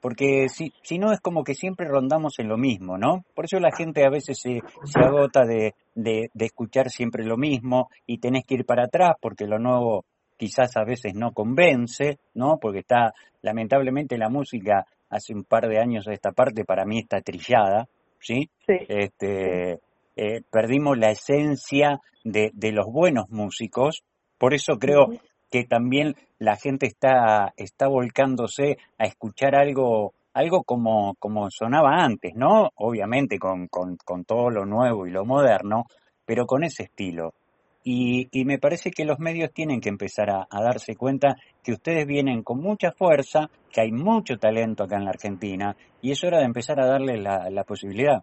porque 0.02 0.48
si, 0.48 0.72
si 0.82 0.98
no 0.98 1.12
es 1.12 1.20
como 1.20 1.44
que 1.44 1.54
siempre 1.54 1.86
rondamos 1.86 2.40
en 2.40 2.48
lo 2.48 2.58
mismo, 2.58 2.98
¿no? 2.98 3.24
Por 3.36 3.44
eso 3.44 3.60
la 3.60 3.70
gente 3.70 4.04
a 4.04 4.10
veces 4.10 4.36
se, 4.42 4.60
se 4.84 4.98
agota 4.98 5.44
de, 5.46 5.74
de, 5.94 6.28
de, 6.34 6.44
escuchar 6.44 6.90
siempre 6.90 7.24
lo 7.24 7.36
mismo 7.36 7.88
y 8.04 8.18
tenés 8.18 8.44
que 8.44 8.56
ir 8.56 8.66
para 8.66 8.86
atrás 8.86 9.14
porque 9.20 9.46
lo 9.46 9.60
nuevo 9.60 10.04
quizás 10.36 10.76
a 10.76 10.82
veces 10.82 11.14
no 11.14 11.30
convence, 11.30 12.18
¿no? 12.34 12.58
Porque 12.60 12.80
está, 12.80 13.14
lamentablemente 13.42 14.18
la 14.18 14.28
música 14.28 14.84
hace 15.08 15.34
un 15.34 15.44
par 15.44 15.68
de 15.68 15.78
años 15.78 16.08
a 16.08 16.12
esta 16.12 16.32
parte 16.32 16.64
para 16.64 16.84
mí 16.84 16.98
está 16.98 17.20
trillada, 17.20 17.86
¿sí? 18.22 18.50
sí. 18.66 18.74
Este, 18.88 19.80
eh, 20.16 20.42
perdimos 20.50 20.98
la 20.98 21.10
esencia 21.10 22.00
de, 22.24 22.50
de 22.54 22.72
los 22.72 22.86
buenos 22.86 23.28
músicos, 23.30 24.02
por 24.38 24.54
eso 24.54 24.78
creo 24.78 25.08
que 25.50 25.64
también 25.64 26.16
la 26.38 26.56
gente 26.56 26.86
está, 26.86 27.52
está 27.56 27.86
volcándose 27.86 28.78
a 28.98 29.04
escuchar 29.04 29.54
algo, 29.54 30.14
algo 30.32 30.64
como, 30.64 31.14
como 31.18 31.50
sonaba 31.50 32.02
antes, 32.02 32.34
¿no? 32.34 32.70
Obviamente 32.74 33.38
con, 33.38 33.68
con, 33.68 33.96
con 34.04 34.24
todo 34.24 34.50
lo 34.50 34.64
nuevo 34.64 35.06
y 35.06 35.10
lo 35.10 35.24
moderno, 35.24 35.84
pero 36.24 36.46
con 36.46 36.64
ese 36.64 36.84
estilo. 36.84 37.34
Y, 37.84 38.28
y 38.30 38.44
me 38.44 38.58
parece 38.58 38.90
que 38.90 39.04
los 39.04 39.18
medios 39.18 39.52
tienen 39.52 39.80
que 39.80 39.88
empezar 39.88 40.30
a, 40.30 40.46
a, 40.48 40.62
darse 40.62 40.94
cuenta 40.94 41.36
que 41.64 41.72
ustedes 41.72 42.06
vienen 42.06 42.42
con 42.42 42.60
mucha 42.60 42.92
fuerza, 42.92 43.50
que 43.72 43.80
hay 43.80 43.90
mucho 43.90 44.38
talento 44.38 44.84
acá 44.84 44.96
en 44.96 45.04
la 45.04 45.10
Argentina, 45.10 45.76
y 46.00 46.12
es 46.12 46.22
hora 46.22 46.38
de 46.38 46.44
empezar 46.44 46.78
a 46.80 46.86
darles 46.86 47.20
la, 47.20 47.50
la 47.50 47.64
posibilidad. 47.64 48.22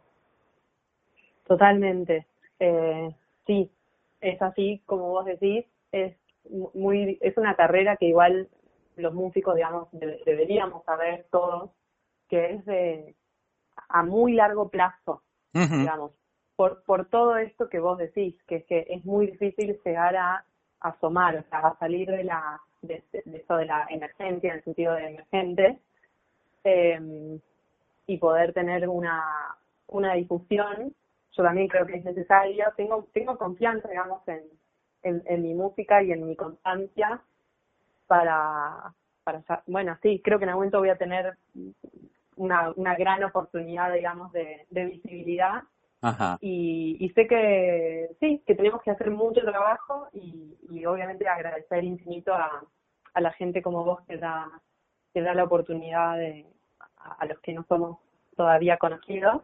Totalmente. 1.46 2.28
Eh, 2.60 3.10
sí, 3.48 3.70
es 4.22 4.42
así 4.42 4.82
como 4.86 5.10
vos 5.10 5.26
decís, 5.26 5.66
es 5.92 6.16
muy, 6.74 7.18
es 7.22 7.38
una 7.38 7.56
carrera 7.56 7.98
que 7.98 8.06
igual 8.08 8.48
los 8.96 9.14
músicos, 9.14 9.56
digamos, 9.56 9.88
deberíamos 9.92 10.84
saber 10.84 11.26
todos, 11.32 11.72
que 12.30 12.54
es 12.54 12.66
de, 12.66 13.16
a 13.88 14.04
muy 14.04 14.34
largo 14.34 14.70
plazo, 14.70 15.24
digamos, 15.54 16.12
por, 16.60 16.84
por 16.84 17.06
todo 17.06 17.38
esto 17.38 17.70
que 17.70 17.80
vos 17.80 17.98
decís, 17.98 18.36
que 18.46 18.58
es 18.58 18.66
que 18.66 18.86
es 18.90 19.06
muy 19.06 19.28
difícil 19.28 19.80
llegar 19.86 20.14
a 20.18 20.44
asomar, 20.82 21.38
o 21.38 21.44
sea, 21.44 21.60
a 21.60 21.80
salir 21.80 22.12
de 22.12 22.26
la, 22.26 22.60
de, 22.82 23.02
eso 23.14 23.56
de 23.56 23.66
la 23.66 23.88
emergencia, 23.90 24.52
en 24.52 24.58
el 24.58 24.64
sentido 24.66 24.94
de 24.94 25.08
emergente, 25.08 25.80
eh, 26.66 27.40
y 28.08 28.18
poder 28.18 28.52
tener 28.52 28.90
una, 28.90 29.56
una 29.88 30.16
difusión, 30.16 30.94
yo 31.32 31.44
también 31.44 31.70
creo 31.70 31.86
que 31.86 31.96
es 31.96 32.04
necesario, 32.04 32.66
tengo, 32.76 33.08
tengo 33.14 33.38
confianza, 33.38 33.88
digamos, 33.88 34.22
en, 34.28 34.44
en, 35.04 35.42
mi 35.42 35.54
música 35.54 36.04
y 36.04 36.12
en 36.12 36.28
mi 36.28 36.36
constancia 36.36 37.22
para, 38.06 38.94
para, 39.24 39.64
bueno, 39.66 39.98
sí, 40.02 40.22
creo 40.22 40.40
que 40.40 40.44
en 40.44 40.50
algún 40.50 40.64
momento 40.64 40.80
voy 40.80 40.90
a 40.90 40.98
tener 40.98 41.38
una, 42.36 42.74
una 42.76 42.96
gran 42.96 43.24
oportunidad, 43.24 43.94
digamos, 43.94 44.34
de 44.34 44.66
visibilidad. 44.72 45.64
Ajá. 46.02 46.38
Y, 46.42 46.98
y 47.00 47.10
sé 47.10 47.28
que 47.28 48.10
sí, 48.20 48.42
que 48.46 48.56
tenemos 48.56 48.82
que 48.82 48.92
hacer 48.92 49.12
mucho 49.12 49.42
trabajo 49.42 50.08
y, 50.14 50.58
y 50.70 50.86
obviamente 50.86 51.28
agradecer 51.28 51.84
infinito 51.84 52.34
a, 52.34 52.64
a 53.14 53.22
la 53.22 53.32
gente 53.34 53.62
como 53.62 53.84
vos 53.84 54.02
que 54.08 54.18
da, 54.18 54.48
que 55.14 55.22
da 55.22 55.34
la 55.34 55.44
oportunidad 55.44 56.18
de, 56.18 56.46
a, 56.98 57.14
a 57.16 57.26
los 57.26 57.40
que 57.40 57.54
no 57.54 57.66
somos 57.68 57.98
todavía 58.36 58.78
conocidos 58.78 59.42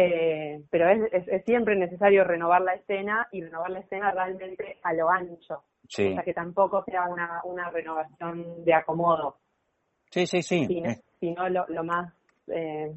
eh, 0.00 0.62
pero 0.70 0.88
es, 0.90 1.12
es, 1.12 1.26
es, 1.26 1.44
siempre 1.44 1.74
necesario 1.74 2.22
renovar 2.22 2.62
la 2.62 2.74
escena 2.74 3.26
y 3.32 3.42
renovar 3.42 3.70
la 3.72 3.80
escena 3.80 4.12
realmente 4.12 4.78
a 4.84 4.92
lo 4.92 5.10
ancho. 5.10 5.64
Sí. 5.88 6.10
O 6.10 6.14
sea, 6.14 6.22
que 6.22 6.34
tampoco 6.34 6.84
sea 6.84 7.08
una, 7.08 7.40
una 7.42 7.68
renovación 7.70 8.64
de 8.64 8.74
acomodo. 8.74 9.38
Sí, 10.08 10.24
sí, 10.28 10.40
sí. 10.40 10.66
Sino, 10.66 10.88
eh. 10.88 11.02
sino 11.18 11.48
lo, 11.48 11.66
lo 11.66 11.82
más... 11.82 12.14
Eh, 12.46 12.94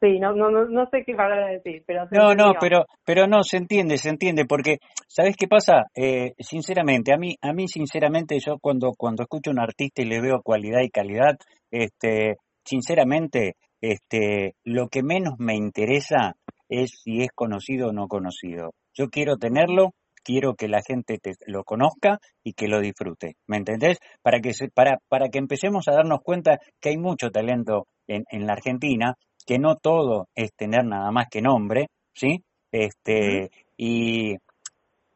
sí, 0.00 0.18
no, 0.18 0.32
no, 0.34 0.50
no 0.50 0.86
sé 0.90 1.02
qué 1.04 1.14
palabra 1.14 1.48
decir, 1.48 1.82
pero... 1.86 2.06
No, 2.10 2.34
no, 2.34 2.52
pero, 2.60 2.84
pero 3.04 3.26
no, 3.26 3.42
se 3.42 3.56
entiende, 3.56 3.98
se 3.98 4.08
entiende, 4.08 4.44
porque, 4.44 4.78
¿sabes 5.06 5.36
qué 5.36 5.48
pasa? 5.48 5.84
Eh, 5.94 6.32
sinceramente, 6.38 7.12
a 7.12 7.16
mí, 7.16 7.36
a 7.40 7.52
mí 7.52 7.68
sinceramente, 7.68 8.38
yo 8.38 8.58
cuando, 8.60 8.92
cuando 8.96 9.22
escucho 9.22 9.50
a 9.50 9.52
un 9.52 9.60
artista 9.60 10.02
y 10.02 10.06
le 10.06 10.20
veo 10.20 10.42
cualidad 10.42 10.80
y 10.82 10.90
calidad, 10.90 11.36
este, 11.70 12.36
sinceramente, 12.64 13.54
este, 13.80 14.54
lo 14.64 14.88
que 14.88 15.02
menos 15.02 15.34
me 15.38 15.54
interesa 15.54 16.34
es 16.68 16.90
si 17.02 17.22
es 17.22 17.30
conocido 17.34 17.88
o 17.88 17.92
no 17.92 18.08
conocido. 18.08 18.72
Yo 18.94 19.08
quiero 19.08 19.36
tenerlo, 19.36 19.92
quiero 20.24 20.54
que 20.54 20.68
la 20.68 20.80
gente 20.86 21.18
te, 21.18 21.32
lo 21.46 21.64
conozca 21.64 22.18
y 22.44 22.52
que 22.52 22.68
lo 22.68 22.80
disfrute, 22.80 23.36
¿me 23.46 23.56
entendés? 23.56 23.98
Para 24.22 24.40
que, 24.40 24.52
se, 24.52 24.68
para, 24.68 24.98
para 25.08 25.28
que 25.28 25.38
empecemos 25.38 25.88
a 25.88 25.92
darnos 25.92 26.20
cuenta 26.22 26.58
que 26.80 26.90
hay 26.90 26.98
mucho 26.98 27.30
talento 27.30 27.86
en, 28.06 28.24
en 28.30 28.46
la 28.46 28.52
Argentina, 28.52 29.14
que 29.48 29.58
no 29.58 29.76
todo 29.76 30.28
es 30.34 30.52
tener 30.52 30.84
nada 30.84 31.10
más 31.10 31.28
que 31.30 31.40
nombre, 31.40 31.86
¿sí? 32.12 32.44
Este, 32.70 33.50
y, 33.78 34.36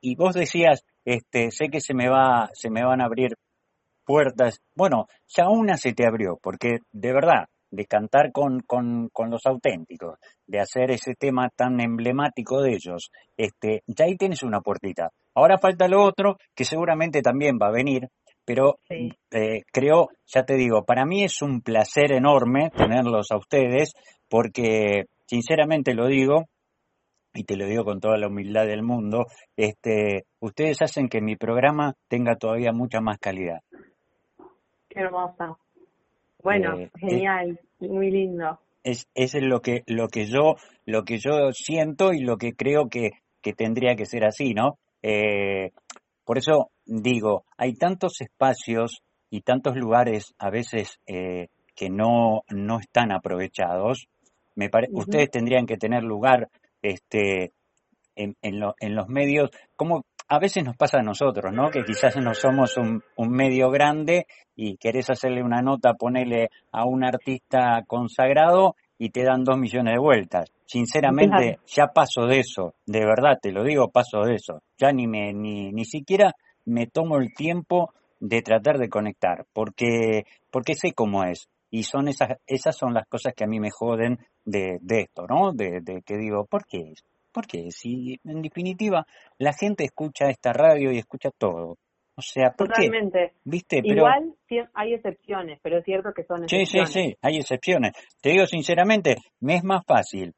y 0.00 0.14
vos 0.16 0.34
decías, 0.34 0.86
este, 1.04 1.50
sé 1.50 1.68
que 1.68 1.82
se 1.82 1.92
me 1.92 2.08
va, 2.08 2.48
se 2.54 2.70
me 2.70 2.82
van 2.82 3.02
a 3.02 3.04
abrir 3.04 3.34
puertas. 4.06 4.58
Bueno, 4.74 5.06
ya 5.28 5.50
una 5.50 5.76
se 5.76 5.92
te 5.92 6.06
abrió, 6.06 6.38
porque 6.42 6.78
de 6.92 7.12
verdad, 7.12 7.44
de 7.70 7.84
cantar 7.84 8.32
con, 8.32 8.60
con, 8.60 9.10
con, 9.12 9.28
los 9.28 9.44
auténticos, 9.44 10.18
de 10.46 10.60
hacer 10.60 10.90
ese 10.92 11.14
tema 11.14 11.50
tan 11.54 11.78
emblemático 11.80 12.62
de 12.62 12.72
ellos, 12.72 13.10
este, 13.36 13.82
ya 13.86 14.06
ahí 14.06 14.16
tienes 14.16 14.42
una 14.42 14.62
puertita. 14.62 15.10
Ahora 15.34 15.58
falta 15.58 15.88
lo 15.88 16.02
otro, 16.02 16.38
que 16.54 16.64
seguramente 16.64 17.20
también 17.20 17.58
va 17.60 17.68
a 17.68 17.72
venir, 17.72 18.08
pero 18.44 18.78
eh, 18.88 19.62
creo, 19.72 20.08
ya 20.26 20.44
te 20.44 20.54
digo, 20.54 20.84
para 20.84 21.04
mí 21.04 21.24
es 21.24 21.42
un 21.42 21.60
placer 21.60 22.12
enorme 22.12 22.70
tenerlos 22.70 23.30
a 23.30 23.36
ustedes, 23.36 23.92
porque 24.28 25.04
sinceramente 25.26 25.94
lo 25.94 26.06
digo, 26.06 26.46
y 27.34 27.44
te 27.44 27.56
lo 27.56 27.66
digo 27.66 27.84
con 27.84 28.00
toda 28.00 28.18
la 28.18 28.28
humildad 28.28 28.66
del 28.66 28.82
mundo, 28.82 29.26
este, 29.56 30.24
ustedes 30.40 30.82
hacen 30.82 31.08
que 31.08 31.20
mi 31.20 31.36
programa 31.36 31.94
tenga 32.08 32.36
todavía 32.36 32.72
mucha 32.72 33.00
más 33.00 33.18
calidad. 33.18 33.60
Qué 34.88 35.00
hermosa. 35.00 35.56
Bueno, 36.42 36.78
eh, 36.78 36.90
genial, 36.98 37.58
muy 37.78 38.10
lindo. 38.10 38.58
Es, 38.84 39.08
es 39.14 39.34
lo 39.40 39.60
que 39.60 39.84
lo 39.86 40.08
que 40.08 40.26
yo 40.26 40.56
lo 40.86 41.04
que 41.04 41.18
yo 41.18 41.52
siento 41.52 42.12
y 42.12 42.20
lo 42.20 42.36
que 42.36 42.52
creo 42.54 42.88
que, 42.88 43.10
que 43.40 43.52
tendría 43.52 43.94
que 43.94 44.06
ser 44.06 44.24
así, 44.24 44.54
¿no? 44.54 44.76
Eh, 45.02 45.70
por 46.24 46.38
eso 46.38 46.71
digo, 46.84 47.44
hay 47.56 47.74
tantos 47.74 48.20
espacios 48.20 49.02
y 49.30 49.42
tantos 49.42 49.76
lugares 49.76 50.34
a 50.38 50.50
veces 50.50 51.00
eh, 51.06 51.48
que 51.74 51.88
no 51.90 52.42
no 52.48 52.78
están 52.80 53.12
aprovechados. 53.12 54.08
Me 54.54 54.70
Ustedes 54.92 55.30
tendrían 55.30 55.66
que 55.66 55.78
tener 55.78 56.02
lugar 56.02 56.50
este 56.82 57.52
en, 58.14 58.36
en, 58.42 58.60
en 58.78 58.94
los 58.94 59.08
medios, 59.08 59.50
como 59.76 60.04
a 60.32 60.38
veces 60.38 60.64
nos 60.64 60.76
pasa 60.78 60.98
a 60.98 61.02
nosotros, 61.02 61.52
¿no? 61.52 61.70
Que 61.70 61.84
quizás 61.84 62.16
no 62.16 62.32
somos 62.32 62.78
un, 62.78 63.02
medio 63.28 63.70
grande 63.70 64.26
y 64.56 64.78
querés 64.78 65.10
hacerle 65.10 65.42
una 65.42 65.60
nota, 65.60 65.92
ponerle 65.92 66.48
a 66.70 66.86
un 66.86 67.04
artista 67.04 67.82
consagrado 67.86 68.74
y 68.96 69.10
te 69.10 69.24
dan 69.24 69.44
dos 69.44 69.58
millones 69.58 69.92
de 69.92 70.00
vueltas. 70.00 70.50
Sinceramente, 70.64 71.58
ya 71.66 71.88
paso 71.88 72.26
de 72.26 72.40
eso, 72.40 72.74
de 72.86 73.00
verdad 73.00 73.38
te 73.42 73.52
lo 73.52 73.62
digo, 73.62 73.90
paso 73.90 74.22
de 74.22 74.36
eso. 74.36 74.62
Ya 74.78 74.90
ni 74.90 75.06
me, 75.06 75.34
ni, 75.34 75.70
ni 75.70 75.84
siquiera 75.84 76.32
me 76.64 76.86
tomo 76.86 77.18
el 77.18 77.32
tiempo 77.34 77.92
de 78.20 78.40
tratar 78.42 78.78
de 78.78 78.88
conectar, 78.88 79.46
porque, 79.52 80.24
porque 80.50 80.74
sé 80.74 80.92
cómo 80.92 81.24
es. 81.24 81.48
Y 81.70 81.84
son 81.84 82.08
esas, 82.08 82.36
esas 82.46 82.76
son 82.76 82.94
las 82.94 83.06
cosas 83.08 83.32
que 83.34 83.44
a 83.44 83.46
mí 83.46 83.58
me 83.58 83.70
joden 83.70 84.18
de, 84.44 84.78
de 84.80 85.00
esto, 85.00 85.26
¿no? 85.26 85.52
De, 85.52 85.80
de 85.82 86.02
que 86.02 86.16
digo, 86.16 86.44
¿por 86.44 86.66
qué? 86.66 86.92
Porque 87.32 87.70
si 87.70 88.20
en 88.24 88.42
definitiva 88.42 89.06
la 89.38 89.52
gente 89.54 89.84
escucha 89.84 90.28
esta 90.28 90.52
radio 90.52 90.92
y 90.92 90.98
escucha 90.98 91.30
todo. 91.36 91.78
O 92.14 92.20
sea, 92.20 92.52
¿por 92.52 92.68
Totalmente. 92.68 93.32
¿Viste? 93.42 93.80
Igual 93.82 94.34
hay 94.74 94.94
excepciones, 94.94 95.58
pero 95.62 95.78
es 95.78 95.84
cierto 95.84 96.10
que 96.14 96.24
son 96.24 96.44
excepciones. 96.44 96.90
Sí, 96.90 97.00
sí, 97.00 97.08
sí, 97.08 97.16
hay 97.22 97.38
excepciones. 97.38 97.92
Te 98.20 98.30
digo 98.30 98.46
sinceramente, 98.46 99.16
me 99.40 99.56
es 99.56 99.64
más 99.64 99.82
fácil 99.86 100.34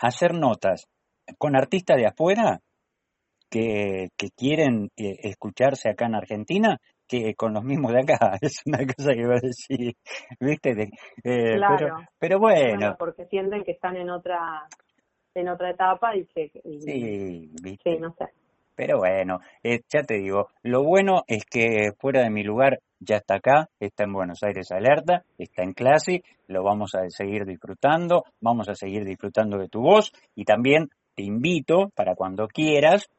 hacer 0.00 0.34
notas 0.34 0.88
con 1.38 1.56
artistas 1.56 1.96
de 1.96 2.06
afuera 2.06 2.60
que, 3.52 4.08
que 4.16 4.30
quieren 4.30 4.88
eh, 4.96 5.18
escucharse 5.24 5.90
acá 5.90 6.06
en 6.06 6.14
Argentina 6.14 6.78
que 7.06 7.34
con 7.34 7.52
los 7.52 7.62
mismos 7.62 7.92
de 7.92 8.00
acá. 8.00 8.38
Es 8.40 8.62
una 8.64 8.78
cosa 8.78 9.12
que 9.12 9.26
va 9.26 9.34
a 9.34 9.40
decir, 9.40 9.94
¿viste? 10.40 10.70
Eh, 11.22 11.56
claro. 11.56 11.98
Pero, 12.18 12.38
bueno. 12.38 12.96
Porque 12.98 13.26
sienten 13.26 13.62
que 13.62 13.72
están 13.72 13.96
en 13.96 14.08
otra 14.08 14.66
en 15.34 15.48
otra 15.48 15.70
etapa 15.70 16.14
y 16.16 16.26
que... 16.26 16.50
sí, 16.80 17.50
sí, 17.82 17.98
no 17.98 18.14
sé. 18.14 18.26
Pero 18.74 18.98
bueno, 18.98 19.40
eh, 19.62 19.80
ya 19.88 20.02
te 20.02 20.14
digo, 20.14 20.48
lo 20.62 20.82
bueno 20.82 21.24
es 21.26 21.44
que 21.44 21.92
fuera 21.98 22.22
de 22.22 22.30
mi 22.30 22.42
lugar 22.42 22.80
ya 23.00 23.16
está 23.16 23.36
acá, 23.36 23.68
está 23.80 24.04
en 24.04 24.12
Buenos 24.12 24.42
Aires 24.42 24.72
Alerta, 24.72 25.24
está 25.36 25.62
en 25.62 25.72
clase, 25.72 26.22
lo 26.48 26.62
vamos 26.62 26.94
a 26.94 27.08
seguir 27.08 27.44
disfrutando, 27.44 28.24
vamos 28.40 28.68
a 28.68 28.74
seguir 28.74 29.04
disfrutando 29.04 29.58
de 29.58 29.68
tu 29.68 29.80
voz 29.80 30.12
y 30.34 30.44
también 30.44 30.88
te 31.14 31.22
invito 31.22 31.90
para 31.94 32.14
cuando 32.14 32.46
quieras, 32.48 33.10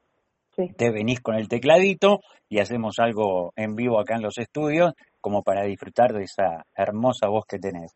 te 0.56 0.92
venís 0.92 1.22
con 1.22 1.36
el 1.36 1.48
tecladito 1.48 2.22
y 2.50 2.60
hacemos 2.60 3.00
algo 3.00 3.54
en 3.56 3.76
vivo 3.76 4.00
acá 4.00 4.16
en 4.16 4.22
los 4.22 4.38
estudios 4.38 4.94
como 5.22 5.44
para 5.44 5.64
disfrutar 5.64 6.14
de 6.14 6.24
esa 6.24 6.66
hermosa 6.76 7.28
voz 7.28 7.46
que 7.46 7.58
tenés. 7.58 7.96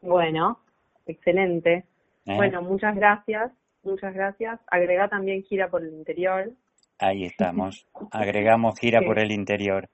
Bueno, 0.00 0.58
excelente. 1.06 1.84
¿Eh? 2.26 2.36
Bueno, 2.36 2.62
muchas 2.62 2.96
gracias, 2.96 3.52
muchas 3.82 4.14
gracias. 4.14 4.60
Agrega 4.66 5.08
también 5.08 5.42
gira 5.42 5.68
por 5.68 5.82
el 5.82 5.92
interior. 5.92 6.50
Ahí 6.98 7.24
estamos, 7.24 7.86
agregamos 8.12 8.78
gira 8.78 9.00
por 9.02 9.18
el 9.18 9.30
interior. 9.30 9.88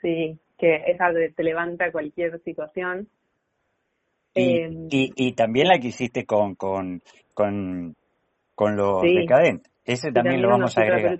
Sí, 0.00 0.38
que 0.58 0.76
esa 0.86 1.10
te 1.34 1.42
levanta 1.42 1.90
cualquier 1.92 2.40
situación. 2.42 3.08
Y, 4.34 4.60
em, 4.60 4.88
y, 4.90 5.32
también 5.32 5.68
la 5.68 5.78
que 5.78 5.88
hiciste 5.88 6.24
con, 6.24 6.54
con, 6.54 7.02
con, 7.34 7.94
con 8.54 8.76
los 8.76 9.02
decadentes. 9.02 9.71
Ese 9.84 10.12
también, 10.12 10.40
lo 10.40 10.48
vamos 10.48 10.76
a 10.78 10.82
agregar. 10.82 11.18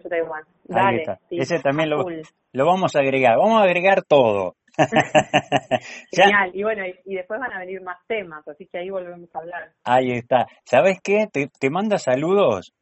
Dale, 0.64 1.04
Ese 1.30 1.58
también 1.58 1.90
lo, 1.90 2.04
lo 2.52 2.66
vamos 2.66 2.94
a 2.94 3.00
agregar. 3.00 3.36
Vamos 3.36 3.60
a 3.60 3.64
agregar 3.64 4.02
todo. 4.04 4.56
Genial, 6.12 6.50
y 6.54 6.62
bueno, 6.62 6.82
y, 7.04 7.14
después 7.14 7.40
van 7.40 7.52
a 7.52 7.58
venir 7.58 7.82
más 7.82 7.98
temas, 8.06 8.46
así 8.48 8.66
que 8.66 8.78
ahí 8.78 8.90
volvemos 8.90 9.28
a 9.34 9.38
hablar. 9.38 9.72
Ahí 9.84 10.12
está. 10.12 10.46
¿Sabes 10.64 10.98
qué? 11.02 11.26
Te, 11.30 11.48
te 11.58 11.70
manda 11.70 11.98
saludos 11.98 12.72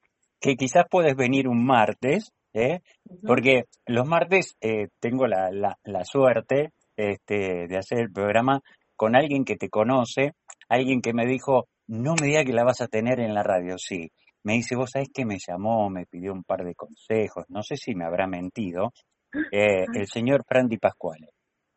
que 0.40 0.56
quizás 0.56 0.84
puedes 0.90 1.16
venir 1.16 1.48
un 1.48 1.64
martes, 1.64 2.32
¿eh? 2.54 2.80
Porque 3.26 3.64
los 3.86 4.06
martes 4.06 4.56
eh, 4.60 4.88
tengo 5.00 5.26
la, 5.26 5.50
la, 5.50 5.78
la 5.84 6.04
suerte 6.04 6.72
este, 6.96 7.66
de 7.66 7.76
hacer 7.76 7.98
el 7.98 8.12
programa 8.12 8.60
con 8.96 9.16
alguien 9.16 9.44
que 9.44 9.56
te 9.56 9.68
conoce, 9.68 10.32
alguien 10.68 11.00
que 11.00 11.12
me 11.12 11.26
dijo, 11.26 11.68
no 11.86 12.14
me 12.20 12.26
diga 12.26 12.44
que 12.44 12.52
la 12.52 12.64
vas 12.64 12.80
a 12.80 12.86
tener 12.86 13.20
en 13.20 13.34
la 13.34 13.42
radio, 13.42 13.76
sí. 13.78 14.10
Me 14.44 14.54
dice, 14.54 14.76
vos 14.76 14.90
sabés 14.90 15.08
que 15.12 15.24
me 15.24 15.36
llamó, 15.38 15.90
me 15.90 16.06
pidió 16.06 16.32
un 16.32 16.44
par 16.44 16.64
de 16.64 16.74
consejos, 16.74 17.44
no 17.48 17.62
sé 17.62 17.76
si 17.76 17.94
me 17.94 18.04
habrá 18.04 18.26
mentido, 18.26 18.92
eh, 19.52 19.84
el 19.94 20.06
señor 20.06 20.44
Frandy 20.46 20.78
Pascuale 20.78 21.28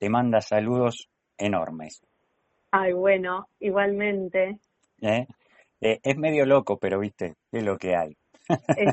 te 0.04 0.10
manda 0.10 0.42
saludos 0.42 1.08
enormes. 1.38 2.02
Ay, 2.72 2.92
bueno, 2.92 3.48
igualmente. 3.62 4.58
¿Eh? 5.02 5.26
Eh, 5.80 6.00
es 6.04 6.18
medio 6.18 6.46
loco, 6.46 6.78
pero 6.78 7.00
viste, 7.00 7.36
es 7.54 7.64
lo 7.64 7.78
que 7.78 7.96
hay. 7.96 8.18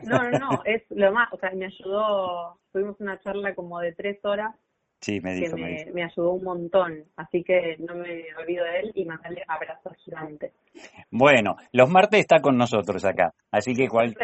no, 0.04 0.22
no, 0.22 0.38
no, 0.38 0.48
es 0.64 0.84
lo 0.90 1.12
más, 1.12 1.32
o 1.32 1.36
sea, 1.38 1.50
me 1.50 1.66
ayudó, 1.66 2.60
tuvimos 2.72 3.00
una 3.00 3.18
charla 3.18 3.56
como 3.56 3.80
de 3.80 3.92
tres 3.92 4.24
horas. 4.24 4.54
Sí, 5.00 5.18
me 5.20 5.32
dijo, 5.32 5.56
que 5.56 5.90
me, 5.94 6.04
ayudó 6.04 6.32
un 6.32 6.44
montón, 6.44 7.04
así 7.16 7.42
que 7.42 7.76
no 7.78 7.94
me 7.94 8.22
olvido 8.38 8.64
de 8.64 8.80
él 8.80 8.92
y 8.94 9.06
mandarle 9.06 9.42
abrazos 9.48 9.96
gigantes. 10.04 10.52
Bueno, 11.10 11.56
los 11.72 11.88
martes 11.88 12.20
está 12.20 12.40
con 12.40 12.58
nosotros 12.58 13.02
acá, 13.06 13.32
así 13.50 13.74
que 13.74 13.88
cual, 13.88 14.14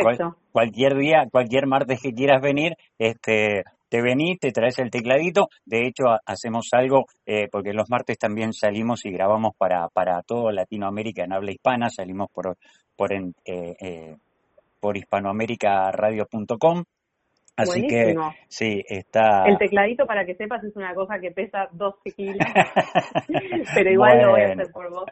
cualquier 0.52 0.96
día, 0.96 1.26
cualquier 1.30 1.66
martes 1.66 2.00
que 2.02 2.12
quieras 2.12 2.42
venir, 2.42 2.74
este, 2.98 3.64
te 3.88 4.02
venís, 4.02 4.38
te 4.38 4.52
traes 4.52 4.78
el 4.78 4.90
tecladito. 4.90 5.48
De 5.64 5.86
hecho, 5.86 6.04
hacemos 6.24 6.68
algo, 6.72 7.06
eh, 7.24 7.48
porque 7.50 7.72
los 7.72 7.88
martes 7.88 8.18
también 8.18 8.52
salimos 8.52 9.04
y 9.06 9.10
grabamos 9.10 9.54
para, 9.56 9.88
para 9.88 10.22
todo 10.22 10.50
Latinoamérica 10.50 11.24
en 11.24 11.32
habla 11.32 11.52
hispana, 11.52 11.88
salimos 11.88 12.28
por, 12.32 12.58
por, 12.96 13.12
en, 13.12 13.34
eh, 13.44 13.76
eh, 13.80 14.16
por 14.80 14.96
hispanoamericaradio.com. 14.96 16.84
Así 17.56 17.86
que 17.86 18.14
sí, 18.48 18.84
está. 18.86 19.44
El 19.46 19.56
tecladito, 19.56 20.06
para 20.06 20.26
que 20.26 20.34
sepas, 20.34 20.62
es 20.62 20.76
una 20.76 20.94
cosa 20.94 21.18
que 21.18 21.30
pesa 21.30 21.68
12 21.72 22.10
kilos. 22.12 22.36
pero 23.74 23.90
igual 23.90 24.20
lo 24.20 24.30
voy 24.32 24.42
a 24.42 24.52
hacer 24.52 24.70
por 24.72 24.90
vos. 24.90 25.04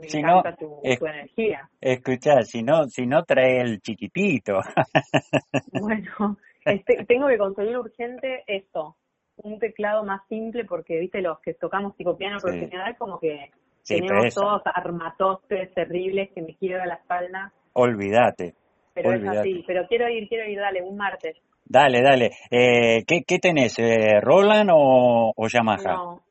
Me 0.00 0.08
si 0.08 0.18
encanta 0.18 0.52
no, 0.52 0.56
tu, 0.56 0.80
tu, 0.98 1.06
energía. 1.06 1.68
Escuchá, 1.80 2.42
si 2.42 2.62
no, 2.62 2.88
si 2.88 3.06
no 3.06 3.24
trae 3.24 3.60
el 3.60 3.80
chiquitito. 3.80 4.54
bueno, 5.72 6.38
este, 6.64 7.04
tengo 7.04 7.28
que 7.28 7.36
conseguir 7.36 7.76
urgente 7.76 8.44
esto, 8.46 8.96
un 9.36 9.58
teclado 9.58 10.02
más 10.02 10.26
simple 10.28 10.64
porque, 10.64 10.98
viste, 10.98 11.20
los 11.20 11.40
que 11.40 11.52
tocamos 11.54 11.94
psicopiano 11.96 12.38
profesional 12.38 12.96
como 12.96 13.18
que 13.18 13.50
tenemos 13.86 14.34
todos 14.34 14.62
armatostes 14.64 15.74
terribles 15.74 16.30
que 16.34 16.40
me 16.40 16.54
quiebra 16.56 16.86
la 16.86 16.94
espalda. 16.94 17.52
Olvídate. 17.74 18.54
Pero 18.94 19.12
es 19.12 19.26
así, 19.26 19.64
pero 19.66 19.86
quiero 19.88 20.08
ir, 20.08 20.28
quiero 20.28 20.48
ir, 20.48 20.58
dale, 20.58 20.82
un 20.82 20.96
martes. 20.96 21.36
Dale, 21.64 22.02
dale. 22.02 22.30
Eh, 22.50 23.04
¿qué, 23.06 23.22
¿Qué 23.26 23.38
tenés? 23.38 23.78
Eh, 23.78 24.20
¿Roland 24.20 24.70
o, 24.72 25.32
o 25.34 25.48
Yamaha? 25.48 25.94
No, 25.94 26.24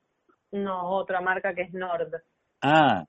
no, 0.52 0.90
otra 0.90 1.22
marca 1.22 1.54
que 1.54 1.64
es 1.64 1.74
Nord. 1.74 2.14
Ah, 2.62 3.06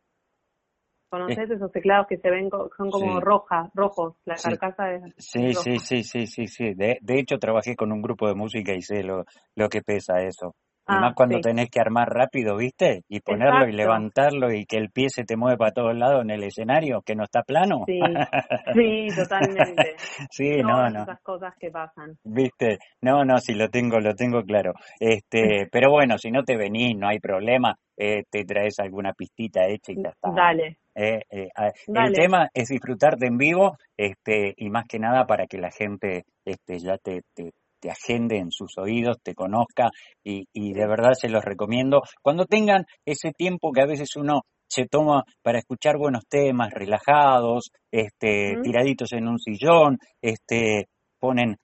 ¿Conoces 1.13 1.51
esos 1.51 1.71
teclados 1.71 2.07
que 2.07 2.17
se 2.17 2.31
ven, 2.31 2.49
son 2.49 2.91
como 2.91 3.21
rojas, 3.21 3.71
rojos, 3.75 4.15
la 4.25 4.35
carcasa 4.35 4.95
es 4.95 5.03
Sí, 5.19 5.53
sí, 5.53 5.79
sí, 5.79 6.03
sí, 6.05 6.27
sí, 6.27 6.47
sí. 6.47 6.73
De, 6.73 6.97
de, 7.03 7.19
hecho, 7.19 7.37
trabajé 7.39 7.77
con 7.77 7.93
un 7.93 8.01
grupo 8.01 8.27
de 8.27 8.35
música 8.35 8.73
y 8.73 8.81
sé 8.81 9.03
lo, 9.03 9.27
lo 9.55 9.69
que 9.69 9.83
pesa 9.83 10.23
eso. 10.23 10.55
Ah, 10.93 11.13
cuando 11.15 11.41
tenés 11.41 11.71
que 11.71 11.81
armar 11.81 12.09
rápido, 12.09 12.57
¿viste? 12.57 13.03
Y 13.09 13.21
ponerlo 13.21 13.67
y 13.69 13.73
levantarlo 13.73 14.53
y 14.53 14.65
que 14.67 14.77
el 14.77 14.91
pie 14.91 15.09
se 15.09 15.25
te 15.25 15.37
mueve 15.37 15.57
para 15.57 15.73
todos 15.73 15.97
lados 15.97 16.23
en 16.23 16.31
el 16.31 16.43
escenario, 16.45 17.03
que 17.03 17.15
no 17.15 17.25
está 17.25 17.43
plano. 17.43 17.85
Sí, 17.87 18.01
sí 18.75 19.17
totalmente. 19.17 19.95
sí, 20.31 20.63
no, 20.63 20.89
no. 20.89 21.03
esas 21.03 21.21
cosas 21.23 21.55
que 21.59 21.71
pasan. 21.71 22.17
¿Viste? 22.25 22.79
No, 23.01 23.25
no, 23.25 23.39
sí, 23.39 23.55
lo 23.55 23.69
tengo, 23.69 23.99
lo 24.01 24.15
tengo 24.15 24.43
claro. 24.43 24.73
Este, 24.99 25.67
pero 25.73 25.91
bueno, 25.91 26.19
si 26.19 26.31
no 26.31 26.43
te 26.43 26.57
venís, 26.57 26.97
no 26.97 27.09
hay 27.09 27.19
problema. 27.19 27.75
Eh, 27.97 28.25
te 28.31 28.45
traes 28.45 28.79
alguna 28.81 29.13
pistita 29.13 29.67
hecha 29.67 29.93
y 29.93 30.03
ya 30.03 30.11
está. 30.11 30.31
Dale. 30.35 30.79
Eh, 30.95 31.23
eh, 31.31 31.49
el 31.87 32.13
tema 32.13 32.49
es 32.53 32.69
disfrutarte 32.69 33.27
en 33.27 33.39
vivo 33.39 33.77
este, 33.97 34.53
y 34.57 34.69
más 34.69 34.85
que 34.87 34.99
nada 34.99 35.25
para 35.27 35.47
que 35.47 35.59
la 35.59 35.71
gente 35.71 36.25
este, 36.45 36.79
ya 36.81 36.99
te, 36.99 37.23
te 37.35 37.53
te 37.83 37.91
agende 37.91 38.39
en 38.39 38.53
sus 38.53 38.79
oídos, 38.79 39.19
te 39.23 39.35
conozca 39.35 39.91
y, 40.23 40.73
de 40.73 40.87
verdad 40.87 41.13
se 41.21 41.29
los 41.29 41.45
recomiendo. 41.45 42.01
Cuando 42.23 42.47
tengan 42.47 42.85
ese 43.05 43.33
tiempo 43.33 43.73
que 43.73 43.83
a 43.83 43.87
veces 43.87 44.15
uno 44.17 44.43
se 44.69 44.87
toma 44.87 45.25
para 45.43 45.59
escuchar 45.59 45.99
buenos 45.99 46.25
temas, 46.29 46.71
relajados, 46.73 47.71
este, 47.91 48.55
tiraditos 48.63 49.13
en 49.13 49.29
un 49.29 49.39
sillón, 49.39 49.99
este, 50.23 50.87
ponen 51.19 51.57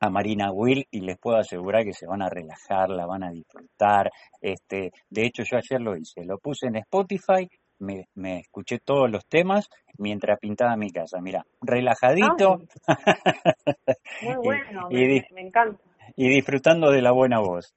a 0.00 0.08
Marina 0.08 0.52
Will 0.52 0.84
y 0.90 1.00
les 1.00 1.18
puedo 1.18 1.36
asegurar 1.36 1.84
que 1.84 1.92
se 1.92 2.06
van 2.06 2.22
a 2.22 2.30
relajar, 2.30 2.88
la 2.90 3.06
van 3.06 3.24
a 3.24 3.30
disfrutar. 3.30 4.10
Este, 4.40 4.90
de 5.10 5.26
hecho, 5.26 5.42
yo 5.42 5.58
ayer 5.58 5.80
lo 5.80 5.96
hice, 5.96 6.24
lo 6.24 6.38
puse 6.38 6.68
en 6.68 6.76
Spotify 6.76 7.48
me, 7.84 8.08
me, 8.14 8.40
escuché 8.40 8.78
todos 8.78 9.10
los 9.10 9.26
temas 9.26 9.68
mientras 9.98 10.38
pintaba 10.40 10.76
mi 10.76 10.90
casa. 10.90 11.20
Mira, 11.20 11.44
relajadito. 11.60 12.62
Muy 14.22 14.36
bueno, 14.42 14.88
y, 14.90 15.22
me, 15.32 15.40
encanta. 15.40 15.80
Y 16.16 16.28
disfrutando 16.28 16.90
de 16.90 17.02
la 17.02 17.12
buena 17.12 17.40
voz. 17.40 17.74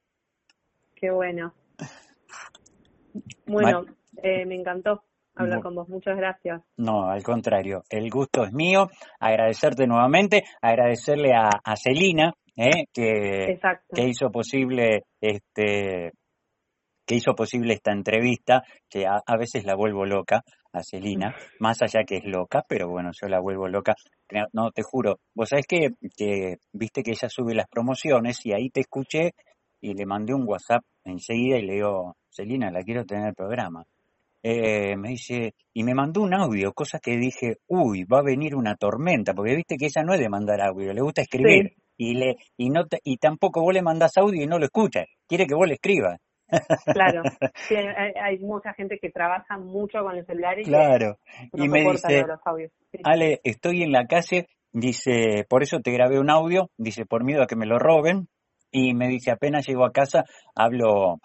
Qué 0.95 1.11
bueno. 1.11 1.53
Bueno, 3.47 3.85
eh, 4.21 4.45
me 4.45 4.55
encantó 4.55 5.01
hablar 5.33 5.61
con 5.61 5.73
vos. 5.73 5.89
Muchas 5.89 6.17
gracias. 6.17 6.61
No, 6.75 7.09
al 7.09 7.23
contrario, 7.23 7.83
el 7.89 8.09
gusto 8.09 8.43
es 8.43 8.51
mío. 8.51 8.89
Agradecerte 9.19 9.87
nuevamente, 9.87 10.43
agradecerle 10.61 11.33
a, 11.33 11.49
a 11.63 11.75
Celina, 11.75 12.33
eh, 12.55 12.85
que, 12.93 13.59
que 13.93 14.03
hizo 14.03 14.29
posible 14.29 15.05
este 15.21 16.11
que 17.07 17.15
hizo 17.15 17.33
posible 17.33 17.73
esta 17.73 17.93
entrevista, 17.93 18.63
que 18.89 19.05
a, 19.07 19.37
veces 19.37 19.63
la 19.63 19.75
vuelvo 19.75 20.05
loca 20.05 20.43
a 20.73 20.83
Celina, 20.83 21.33
más 21.59 21.81
allá 21.81 22.03
que 22.05 22.17
es 22.17 22.25
loca, 22.25 22.63
pero 22.67 22.89
bueno, 22.89 23.11
yo 23.19 23.29
la 23.29 23.39
vuelvo 23.39 23.69
loca. 23.69 23.95
No, 24.51 24.71
te 24.71 24.83
juro, 24.83 25.19
vos 25.33 25.47
sabés 25.49 25.65
que, 25.65 25.91
que 26.15 26.57
viste 26.73 27.01
que 27.01 27.11
ella 27.11 27.29
sube 27.29 27.55
las 27.55 27.69
promociones 27.69 28.45
y 28.45 28.51
ahí 28.51 28.69
te 28.69 28.81
escuché 28.81 29.31
y 29.79 29.93
le 29.93 30.05
mandé 30.05 30.33
un 30.33 30.45
WhatsApp 30.45 30.83
enseguida 31.05 31.57
y 31.57 31.65
le 31.65 31.73
digo, 31.75 32.17
Celina, 32.29 32.69
la 32.71 32.83
quiero 32.83 33.05
tener 33.05 33.29
el 33.29 33.35
programa. 33.35 33.85
Eh, 34.43 34.95
me 34.97 35.09
dice, 35.09 35.53
y 35.73 35.83
me 35.83 35.93
mandó 35.93 36.21
un 36.21 36.33
audio, 36.33 36.73
cosa 36.73 36.99
que 36.99 37.17
dije, 37.17 37.57
uy, 37.67 38.03
va 38.03 38.19
a 38.19 38.23
venir 38.23 38.53
una 38.53 38.75
tormenta, 38.75 39.33
porque 39.33 39.55
viste 39.55 39.77
que 39.77 39.85
ella 39.85 40.03
no 40.03 40.13
es 40.13 40.19
de 40.19 40.29
mandar 40.29 40.61
audio, 40.61 40.93
le 40.93 41.01
gusta 41.01 41.21
escribir. 41.21 41.73
Y, 41.99 42.13
le, 42.13 42.35
y, 42.57 42.69
no 42.69 42.83
y 43.03 43.17
tampoco 43.17 43.61
vos 43.61 43.73
le 43.73 43.81
mandás 43.81 44.17
audio 44.17 44.43
y 44.43 44.45
no 44.45 44.59
lo 44.59 44.65
escuchas, 44.65 45.05
quiere 45.25 45.47
que 45.47 45.55
vos 45.55 45.67
le 45.67 45.75
escribas. 45.75 46.19
Claro, 46.85 47.21
hay, 48.23 48.39
mucha 48.39 48.73
gente 48.73 48.97
que 48.99 49.09
trabaja 49.09 49.57
mucho 49.57 49.99
con 50.03 50.15
el 50.15 50.25
celular 50.25 50.59
y 50.59 50.63
claro. 50.63 51.17
y 51.53 51.67
me 51.67 51.83
dice, 51.83 52.25
Ale, 53.03 53.41
estoy 53.43 53.83
en 53.83 53.91
la 53.91 54.05
calle, 54.05 54.47
dice, 54.71 55.45
por 55.49 55.63
eso 55.63 55.79
te 55.81 55.91
grabé 55.91 56.19
un 56.19 56.29
audio, 56.29 56.69
dice, 56.77 57.05
por 57.05 57.23
miedo 57.23 57.43
a 57.43 57.47
que 57.47 57.55
me 57.55 57.65
lo 57.65 57.79
roben, 57.79 58.27
y 58.71 58.93
me 58.93 59.07
dice, 59.07 59.31
apenas 59.31 59.67
llego 59.67 59.85
a 59.85 59.91
casa, 59.91 60.23
hablo, 60.55 61.19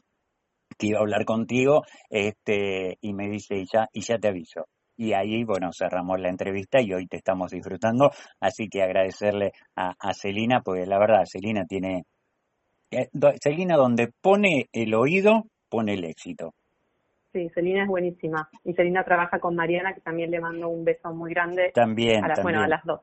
que 0.79 0.89
iba 0.89 0.99
a 0.99 1.03
hablar 1.03 1.25
contigo, 1.25 1.83
este, 2.09 2.99
y 3.01 3.15
me 3.15 3.29
dice, 3.29 3.57
y 3.57 3.67
ya, 3.73 3.89
y 3.93 4.01
ya 4.01 4.19
te 4.19 4.29
aviso. 4.29 4.67
Y 4.97 5.15
ahí, 5.15 5.43
bueno, 5.45 5.71
cerramos 5.77 6.21
la 6.21 6.29
entrevista 6.29 6.81
y 6.81 6.93
hoy 6.93 7.07
te 7.07 7.17
estamos 7.17 7.51
disfrutando, 7.51 8.11
así 8.41 8.69
que 8.69 8.83
agradecerle 8.83 9.53
a, 9.75 9.95
a 9.99 10.13
Celina, 10.15 10.61
porque 10.63 10.87
la 10.87 10.99
verdad, 10.99 11.25
Celina 11.25 11.65
tiene 11.67 12.05
Celina, 13.43 13.77
donde 13.77 14.09
pone 14.21 14.69
el 14.73 14.95
oído, 14.95 15.45
pone 15.69 15.95
el 15.95 16.05
éxito. 16.05 16.55
Sí, 17.33 17.49
Celina 17.55 17.83
es 17.83 17.89
buenísima. 17.89 18.49
Y 18.65 18.75
Celina 18.75 19.05
trabaja 19.05 19.39
con 19.39 19.57
Mariana, 19.57 19.95
que 19.95 20.01
también 20.01 20.31
le 20.31 20.41
mando 20.41 20.69
un 20.69 20.85
beso 20.85 21.13
muy 21.13 21.33
grande. 21.33 21.71
También, 21.75 22.25
a 22.25 22.35
Bueno, 22.43 22.63
a 22.63 22.69
las 22.69 22.85
dos. 22.85 23.01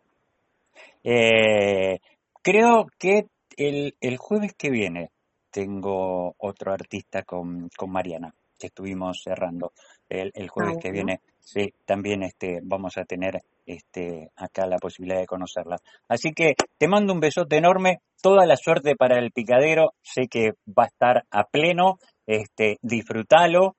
Eh, 1.04 2.00
creo 2.42 2.88
que 2.98 3.26
el, 3.58 3.96
el 4.00 4.18
jueves 4.18 4.54
que 4.54 4.70
viene 4.70 5.10
tengo 5.52 6.36
otro 6.38 6.72
artista 6.72 7.24
con, 7.24 7.70
con 7.76 7.92
Mariana, 7.92 8.34
que 8.58 8.68
estuvimos 8.68 9.22
cerrando 9.24 9.72
el, 10.08 10.32
el 10.36 10.48
jueves 10.48 10.76
ah, 10.78 10.80
que 10.82 10.92
viene. 10.92 11.22
Sí, 11.40 11.74
también 11.86 12.22
este, 12.22 12.60
vamos 12.62 12.98
a 12.98 13.06
tener 13.06 13.42
este, 13.70 14.32
acá 14.36 14.66
la 14.66 14.78
posibilidad 14.78 15.20
de 15.20 15.28
conocerla. 15.28 15.78
Así 16.08 16.32
que 16.34 16.56
te 16.78 16.88
mando 16.88 17.14
un 17.14 17.20
besote 17.20 17.58
enorme, 17.58 18.00
toda 18.22 18.48
la 18.48 18.56
suerte 18.56 18.96
para 18.96 19.20
el 19.20 19.32
picadero, 19.32 19.92
sé 20.02 20.28
que 20.28 20.54
va 20.68 20.84
a 20.84 20.88
estar 20.88 21.24
a 21.30 21.44
pleno, 21.44 22.00
este, 22.26 22.78
disfrútalo. 22.82 23.76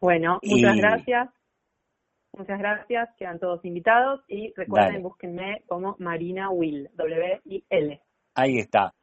Bueno, 0.00 0.38
muchas 0.42 0.76
gracias. 0.76 1.28
Muchas 2.32 2.58
gracias, 2.58 3.08
quedan 3.18 3.40
todos 3.40 3.62
invitados 3.64 4.20
y 4.28 4.52
recuerden, 4.56 5.02
búsquenme 5.02 5.62
como 5.66 5.96
Marina 5.98 6.48
Will, 6.48 6.88
W-I-L. 6.94 8.00
Ahí 8.36 8.58
está, 8.58 8.94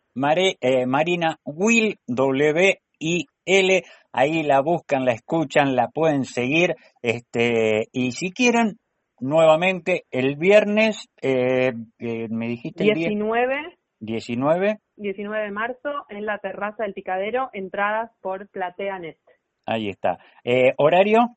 eh, 0.61 0.85
Marina 0.87 1.37
Will, 1.43 1.99
W-I-L, 2.07 3.83
ahí 4.13 4.43
la 4.43 4.61
buscan, 4.61 5.05
la 5.05 5.11
escuchan, 5.11 5.75
la 5.75 5.89
pueden 5.89 6.23
seguir, 6.23 6.75
este, 7.01 7.89
y 7.91 8.13
si 8.13 8.31
quieren, 8.31 8.79
nuevamente 9.19 10.05
el 10.11 10.35
viernes, 10.35 11.09
eh, 11.21 11.73
eh 11.99 12.27
me 12.29 12.47
dijiste 12.47 12.83
19. 12.83 13.77
19. 13.99 14.79
19 14.97 15.43
de 15.43 15.51
marzo 15.51 15.89
en 16.09 16.25
la 16.25 16.37
terraza 16.39 16.83
del 16.83 16.93
Picadero, 16.93 17.49
entradas 17.53 18.11
por 18.21 18.47
PlateaNet. 18.49 19.17
Ahí 19.65 19.89
está. 19.89 20.19
Eh, 20.43 20.73
¿Horario? 20.77 21.35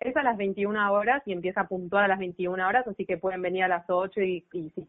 Es 0.00 0.16
a 0.16 0.22
las 0.22 0.36
21 0.36 0.92
horas 0.92 1.22
y 1.26 1.32
empieza 1.32 1.62
a 1.62 1.68
puntuar 1.68 2.04
a 2.04 2.08
las 2.08 2.18
21 2.18 2.66
horas, 2.66 2.86
así 2.86 3.04
que 3.04 3.16
pueden 3.16 3.42
venir 3.42 3.64
a 3.64 3.68
las 3.68 3.84
8 3.88 4.20
y, 4.20 4.46
y 4.52 4.70
si 4.70 4.86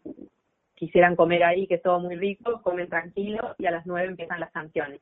quisieran 0.76 1.16
comer 1.16 1.44
ahí, 1.44 1.66
que 1.68 1.76
es 1.76 1.82
todo 1.82 2.00
muy 2.00 2.16
rico, 2.16 2.62
comen 2.62 2.88
tranquilo 2.88 3.56
y 3.58 3.66
a 3.66 3.72
las 3.72 3.86
9 3.86 4.10
empiezan 4.10 4.40
las 4.40 4.52
canciones. 4.52 5.02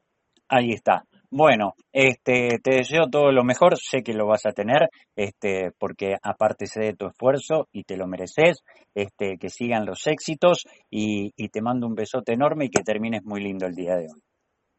Ahí 0.49 0.71
está. 0.71 1.03
Bueno, 1.29 1.73
este, 1.91 2.59
te 2.63 2.75
deseo 2.75 3.09
todo 3.11 3.33
lo 3.33 3.43
mejor, 3.43 3.77
sé 3.77 4.01
que 4.01 4.13
lo 4.13 4.27
vas 4.27 4.45
a 4.45 4.51
tener, 4.51 4.87
este, 5.15 5.71
porque 5.77 6.15
aparte 6.23 6.67
sé 6.67 6.79
de 6.81 6.93
tu 6.93 7.07
esfuerzo 7.07 7.67
y 7.73 7.83
te 7.83 7.97
lo 7.97 8.07
mereces, 8.07 8.63
este, 8.95 9.37
que 9.37 9.49
sigan 9.49 9.85
los 9.85 10.07
éxitos 10.07 10.63
y, 10.89 11.31
te 11.49 11.61
mando 11.61 11.85
un 11.85 11.95
besote 11.95 12.33
enorme 12.33 12.65
y 12.65 12.69
que 12.69 12.83
termines 12.83 13.25
muy 13.25 13.41
lindo 13.41 13.65
el 13.65 13.75
día 13.75 13.95
de 13.95 14.03
hoy. 14.03 14.21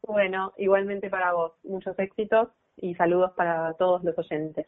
Bueno, 0.03 0.53
igualmente 0.57 1.11
para 1.11 1.35
vos, 1.35 1.53
muchos 1.65 1.99
éxitos 1.99 2.49
y 2.77 2.95
saludos 2.95 3.33
para 3.37 3.75
todos 3.75 4.03
los 4.05 4.17
oyentes. 4.19 4.67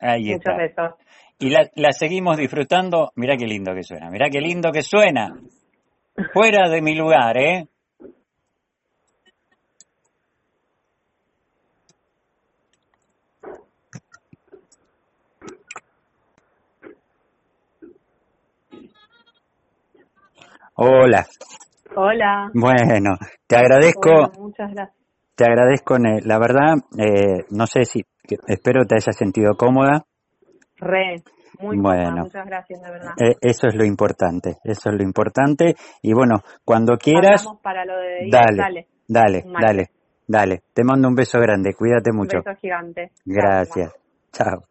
Ahí 0.00 0.32
Muchos 0.32 0.56
besos. 0.58 0.92
Y 1.38 1.48
la, 1.48 1.70
la 1.76 1.92
seguimos 1.92 2.36
disfrutando, 2.36 3.12
mira 3.14 3.36
qué 3.38 3.46
lindo 3.46 3.74
que 3.74 3.82
suena, 3.82 4.10
mira 4.10 4.28
qué 4.30 4.40
lindo 4.40 4.70
que 4.72 4.82
suena. 4.82 5.34
Fuera 6.32 6.68
de 6.68 6.82
mi 6.82 6.94
lugar, 6.94 7.38
¿eh? 7.38 7.68
Hola. 20.76 21.24
Hola. 21.94 22.50
Bueno, 22.52 23.16
te 23.46 23.56
agradezco. 23.56 24.10
muchas 24.38 24.72
gracias. 24.72 24.98
Te 25.36 25.44
agradezco, 25.44 25.96
la 25.98 26.38
verdad, 26.38 26.74
eh, 26.98 27.44
no 27.50 27.66
sé 27.66 27.84
si, 27.84 28.02
espero 28.46 28.84
te 28.84 28.96
hayas 28.96 29.16
sentido 29.16 29.56
cómoda. 29.56 30.04
Re, 30.76 31.22
muy 31.60 31.78
bueno. 31.78 32.24
muchas 32.24 32.46
gracias, 32.46 32.80
de 32.82 32.90
verdad. 32.90 33.12
Eh, 33.20 33.34
eso 33.40 33.66
es 33.68 33.74
lo 33.74 33.84
importante, 33.84 34.56
eso 34.62 34.90
es 34.90 34.96
lo 34.96 35.02
importante. 35.02 35.74
Y 36.02 36.12
bueno, 36.12 36.42
cuando 36.64 36.96
quieras. 36.96 37.46
para 37.62 37.84
lo 37.84 37.96
de 37.96 38.28
dale, 38.30 38.56
dale, 38.56 38.86
dale, 39.08 39.44
dale, 39.60 39.90
dale. 40.26 40.62
Te 40.72 40.84
mando 40.84 41.08
un 41.08 41.14
beso 41.14 41.40
grande, 41.40 41.74
cuídate 41.74 42.12
mucho. 42.12 42.38
Un 42.38 42.44
beso 42.44 42.60
gigante. 42.60 43.12
Gracias. 43.24 43.92
Chao. 44.32 44.62